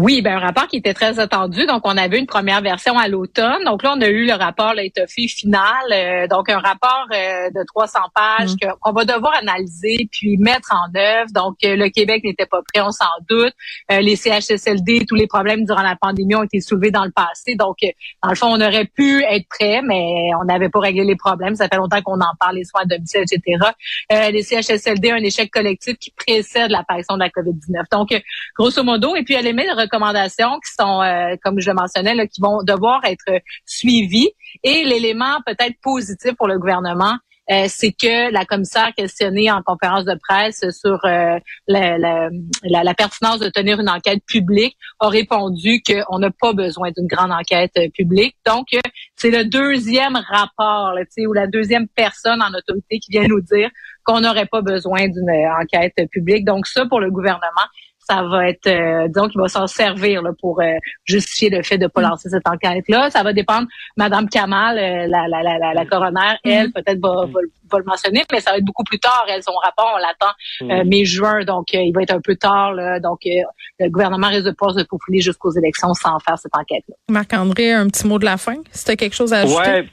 Oui, 0.00 0.22
ben 0.22 0.36
un 0.36 0.38
rapport 0.38 0.68
qui 0.68 0.76
était 0.76 0.94
très 0.94 1.18
attendu. 1.18 1.66
Donc, 1.66 1.80
on 1.84 1.96
avait 1.96 2.20
une 2.20 2.26
première 2.26 2.60
version 2.60 2.96
à 2.96 3.08
l'automne. 3.08 3.64
Donc 3.64 3.82
là, 3.82 3.94
on 3.96 4.00
a 4.00 4.06
eu 4.06 4.26
le 4.26 4.32
rapport 4.34 4.72
là, 4.72 4.84
étoffé 4.84 5.26
final. 5.26 5.58
euh, 5.92 6.28
donc, 6.28 6.48
un 6.50 6.60
rapport 6.60 7.06
euh, 7.12 7.50
de 7.50 7.64
300 7.66 7.98
pages 8.14 8.50
que- 8.62 8.68
qu'on 8.80 8.92
va 8.92 9.04
devoir 9.04 9.34
analyser 9.34 10.08
puis 10.12 10.36
mettre 10.38 10.72
en 10.72 10.96
œuvre. 10.96 11.32
Donc, 11.34 11.56
euh, 11.64 11.74
le 11.74 11.88
Québec 11.88 12.22
n'était 12.22 12.46
pas 12.46 12.60
prêt, 12.72 12.80
on 12.80 12.92
s'en 12.92 13.06
doute. 13.28 13.52
Les 13.90 14.14
CHSLD, 14.14 15.04
tous 15.08 15.16
les 15.16 15.26
problèmes 15.26 15.64
durant 15.64 15.82
la 15.82 15.96
pandémie 15.96 16.36
ont 16.36 16.44
été 16.44 16.60
soulevés 16.60 16.92
dans 16.92 17.04
le 17.04 17.10
passé. 17.10 17.56
Donc, 17.56 17.78
dans 18.22 18.30
le 18.30 18.36
fond, 18.36 18.46
on 18.52 18.60
aurait 18.60 18.84
pu 18.84 19.24
être 19.24 19.48
prêt, 19.48 19.82
mais 19.82 20.30
on 20.40 20.44
n'avait 20.44 20.68
pas 20.68 20.78
réglé 20.78 21.02
les 21.04 21.16
problèmes. 21.16 21.56
Ça 21.56 21.66
fait 21.68 21.76
longtemps 21.76 22.02
qu'on 22.02 22.20
en 22.20 22.34
parle, 22.38 22.54
les 22.56 22.64
soins 22.64 22.82
à 22.82 22.84
domicile, 22.84 23.22
etc. 23.22 23.72
Les 24.30 24.42
CHSLD, 24.44 25.10
un 25.10 25.16
échec 25.24 25.50
collectif 25.50 25.98
qui 25.98 26.12
précède 26.12 26.70
l'apparition 26.70 27.14
de 27.16 27.20
la 27.20 27.30
COVID-19. 27.30 27.82
Donc, 27.90 28.10
grosso 28.56 28.84
modo, 28.84 29.16
et 29.16 29.24
puis 29.24 29.34
elle 29.34 29.46
émet 29.48 29.66
recommandations 29.88 30.58
qui 30.60 30.72
sont, 30.78 31.02
euh, 31.02 31.36
comme 31.42 31.60
je 31.60 31.70
le 31.70 31.74
mentionnais, 31.74 32.28
qui 32.28 32.40
vont 32.40 32.62
devoir 32.62 33.00
être 33.04 33.40
suivies. 33.66 34.30
Et 34.62 34.84
l'élément 34.84 35.38
peut-être 35.46 35.74
positif 35.82 36.34
pour 36.36 36.48
le 36.48 36.58
gouvernement, 36.58 37.16
euh, 37.50 37.64
c'est 37.66 37.92
que 37.92 38.30
la 38.30 38.44
commissaire 38.44 38.92
questionnée 38.94 39.50
en 39.50 39.62
conférence 39.62 40.04
de 40.04 40.14
presse 40.28 40.62
sur 40.70 40.98
euh, 41.06 41.38
la, 41.66 42.94
pertinence 42.94 43.38
de 43.38 43.48
tenir 43.48 43.80
une 43.80 43.88
enquête 43.88 44.22
publique 44.26 44.76
a 45.00 45.08
répondu 45.08 45.82
qu'on 45.82 46.18
n'a 46.18 46.30
pas 46.30 46.52
besoin 46.52 46.90
d'une 46.90 47.06
grande 47.06 47.32
enquête 47.32 47.72
publique. 47.94 48.36
Donc, 48.46 48.66
c'est 49.16 49.30
le 49.30 49.44
deuxième 49.44 50.16
rapport, 50.16 50.92
là, 50.92 51.02
ou 51.26 51.32
la 51.32 51.46
deuxième 51.46 51.88
personne 51.88 52.42
en 52.42 52.52
autorité 52.52 52.98
qui 52.98 53.12
vient 53.12 53.26
nous 53.26 53.40
dire 53.40 53.70
qu'on 54.04 54.20
n'aurait 54.20 54.46
pas 54.46 54.60
besoin 54.60 55.08
d'une 55.08 55.30
enquête 55.58 55.94
publique. 56.10 56.44
Donc, 56.44 56.66
ça, 56.66 56.84
pour 56.84 57.00
le 57.00 57.10
gouvernement, 57.10 57.66
ça 58.08 58.22
va 58.22 58.48
être, 58.48 58.66
euh, 58.66 59.08
disons 59.08 59.28
qu'il 59.28 59.40
va 59.40 59.48
s'en 59.48 59.66
servir 59.66 60.22
là, 60.22 60.30
pour 60.40 60.60
euh, 60.60 60.64
justifier 61.04 61.50
le 61.50 61.62
fait 61.62 61.76
de 61.76 61.84
ne 61.84 61.88
pas 61.88 62.00
lancer 62.00 62.28
cette 62.30 62.46
enquête-là. 62.48 63.10
Ça 63.10 63.22
va 63.22 63.32
dépendre. 63.32 63.66
Madame 63.96 64.28
Kamal, 64.28 64.78
euh, 64.78 65.06
la, 65.06 65.28
la, 65.28 65.42
la, 65.42 65.58
la, 65.58 65.74
la 65.74 65.84
coroner, 65.86 66.36
elle, 66.44 66.72
peut-être 66.72 67.00
va, 67.00 67.26
va, 67.26 67.40
va 67.70 67.78
le 67.78 67.84
mentionner, 67.84 68.24
mais 68.32 68.40
ça 68.40 68.52
va 68.52 68.58
être 68.58 68.64
beaucoup 68.64 68.84
plus 68.84 68.98
tard. 68.98 69.26
Elle, 69.28 69.42
son 69.42 69.52
rapport, 69.62 69.92
on 69.94 69.98
l'attend 69.98 70.32
euh, 70.62 70.84
mai-juin, 70.84 71.44
donc 71.44 71.66
euh, 71.74 71.80
il 71.80 71.92
va 71.92 72.02
être 72.02 72.14
un 72.14 72.20
peu 72.20 72.36
tard. 72.36 72.72
Là, 72.72 72.98
donc, 72.98 73.20
euh, 73.26 73.30
le 73.78 73.90
gouvernement 73.90 74.28
risque 74.28 74.46
de 74.46 74.52
pas 74.52 74.72
se 74.72 74.82
profiler 74.84 75.20
jusqu'aux 75.20 75.52
élections 75.52 75.92
sans 75.94 76.18
faire 76.20 76.38
cette 76.38 76.56
enquête-là. 76.56 76.94
Marc-André, 77.10 77.72
un 77.72 77.88
petit 77.88 78.06
mot 78.06 78.18
de 78.18 78.24
la 78.24 78.38
fin, 78.38 78.56
si 78.72 78.84
tu 78.84 78.90
as 78.92 78.96
quelque 78.96 79.14
chose 79.14 79.32
à 79.32 79.40
ajouter? 79.40 79.70
Ouais. 79.70 79.88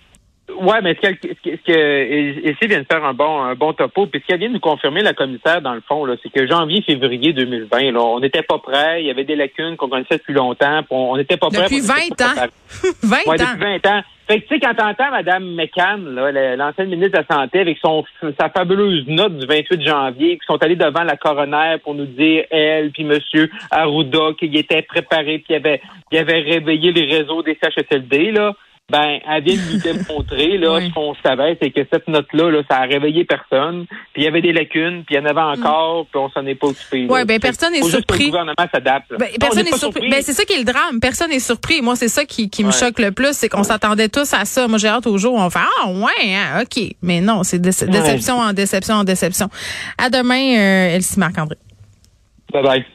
Ouais, 0.59 0.81
mais 0.81 0.95
ce 0.95 1.09
que, 1.09 1.27
ce 1.27 1.41
que, 1.41 1.57
ce 1.65 2.67
vient 2.67 2.79
de 2.79 2.85
faire 2.89 3.03
un 3.03 3.13
bon, 3.13 3.41
un 3.41 3.55
bon 3.55 3.73
topo, 3.73 4.05
puis 4.07 4.21
ce 4.21 4.27
qu'elle 4.27 4.39
vient 4.39 4.49
de 4.49 4.53
nous 4.53 4.59
confirmer, 4.59 5.01
la 5.01 5.13
commissaire, 5.13 5.61
dans 5.61 5.73
le 5.73 5.81
fond, 5.81 6.05
là, 6.05 6.15
c'est 6.21 6.29
que 6.31 6.47
janvier, 6.47 6.81
février 6.81 7.33
2020, 7.33 7.91
là, 7.91 7.99
on 8.01 8.19
n'était 8.19 8.43
pas 8.43 8.57
prêt, 8.59 9.01
il 9.01 9.07
y 9.07 9.11
avait 9.11 9.23
des 9.23 9.35
lacunes 9.35 9.75
qu'on 9.77 9.89
connaissait 9.89 10.17
depuis 10.17 10.33
longtemps, 10.33 10.79
puis 10.83 10.89
on 10.91 11.17
n'était 11.17 11.37
pas 11.37 11.49
prêt. 11.49 11.63
Depuis 11.63 11.81
puis 11.81 11.91
on 11.91 12.13
était 12.13 12.13
20 12.13 12.15
pas 12.15 12.25
ans. 12.25 12.47
préparé. 12.47 12.49
20 13.03 13.17
Ouais, 13.27 13.41
ans. 13.41 13.53
depuis 13.53 13.81
20 13.83 13.89
ans. 13.97 14.01
Fait 14.27 14.41
que, 14.41 14.47
tu 14.47 14.55
sais, 14.55 14.59
quand 14.59 14.73
t'entends 14.73 15.11
Mme 15.11 15.53
McCann, 15.53 16.03
l'ancienne 16.57 16.89
ministre 16.89 17.19
de 17.19 17.23
la 17.29 17.35
Santé, 17.35 17.59
avec 17.59 17.77
son, 17.79 18.03
sa 18.39 18.49
fabuleuse 18.49 19.05
note 19.07 19.37
du 19.37 19.45
28 19.45 19.83
janvier, 19.83 20.39
qui 20.39 20.45
sont 20.47 20.57
allés 20.63 20.75
devant 20.75 21.03
la 21.03 21.15
coroner 21.15 21.75
pour 21.83 21.93
nous 21.93 22.07
dire, 22.07 22.45
elle, 22.49 22.89
puis 22.89 23.03
Monsieur 23.03 23.51
Arruda, 23.69 24.33
qu'il 24.39 24.57
était 24.57 24.81
préparé, 24.81 25.37
puis 25.37 25.45
il 25.49 25.55
avait, 25.57 25.79
il 26.11 26.17
avait 26.17 26.39
réveillé 26.39 26.91
les 26.91 27.05
réseaux 27.17 27.43
des 27.43 27.55
CHSLD, 27.61 28.31
là. 28.31 28.53
Ben, 28.91 29.17
elle 29.27 29.43
vient 29.43 29.55
de 29.55 29.73
nous 29.73 29.79
démontrer, 29.81 30.57
là, 30.59 30.73
Oui. 30.75 30.89
ce 30.89 30.93
qu'on 30.93 31.15
savait, 31.25 31.57
c'est 31.61 31.71
que 31.71 31.81
cette 31.91 32.07
note-là, 32.07 32.51
là, 32.51 32.61
ça 32.69 32.77
a 32.77 32.81
réveillé 32.85 33.25
personne, 33.25 33.85
puis 34.13 34.21
il 34.21 34.23
y 34.23 34.27
avait 34.27 34.41
des 34.43 34.53
lacunes, 34.53 35.03
puis 35.05 35.15
il 35.15 35.17
y 35.17 35.19
en 35.19 35.25
avait 35.25 35.41
encore, 35.59 36.05
puis 36.05 36.19
on 36.21 36.29
s'en 36.29 36.45
est 36.45 36.53
pas 36.55 36.67
occupé. 36.67 37.07
Ouais, 37.07 37.25
ben, 37.25 37.39
personne 37.39 37.73
n'est 37.73 37.81
surpris. 37.81 38.25
le 38.25 38.29
gouvernement 38.31 38.53
s'adapte. 38.71 39.11
Ben, 39.17 39.27
personne 39.39 39.63
n'est 39.65 39.71
surpris. 39.77 40.09
Ben, 40.09 40.21
c'est 40.21 40.33
ça 40.33 40.45
qui 40.45 40.53
est 40.53 40.59
le 40.59 40.65
drame. 40.65 40.99
Personne 41.01 41.29
n'est 41.31 41.39
surpris. 41.39 41.81
Moi, 41.81 41.95
c'est 41.95 42.09
ça 42.09 42.25
qui, 42.25 42.49
qui 42.49 42.63
me 42.63 42.71
choque 42.71 42.99
le 42.99 43.11
plus, 43.11 43.33
c'est 43.33 43.49
qu'on 43.49 43.63
s'attendait 43.63 44.09
tous 44.09 44.31
à 44.33 44.45
ça. 44.45 44.67
Moi, 44.67 44.77
j'ai 44.77 44.87
hâte 44.87 45.07
au 45.07 45.17
jour 45.17 45.33
où 45.33 45.39
on 45.39 45.49
fait 45.49 45.59
ah 45.59 45.89
ouais, 45.89 46.35
hein, 46.35 46.61
ok. 46.61 46.83
Mais 47.01 47.21
non, 47.21 47.41
c'est 47.43 47.59
déce- 47.59 47.89
déception 47.89 48.37
en 48.37 48.53
déception 48.53 48.95
en 48.95 49.03
déception. 49.03 49.49
À 49.97 50.09
demain, 50.11 50.57
euh, 50.57 50.95
Elsie 50.95 51.19
Marc 51.19 51.37
André. 51.39 51.57
Bye 52.53 52.63
bye. 52.63 52.85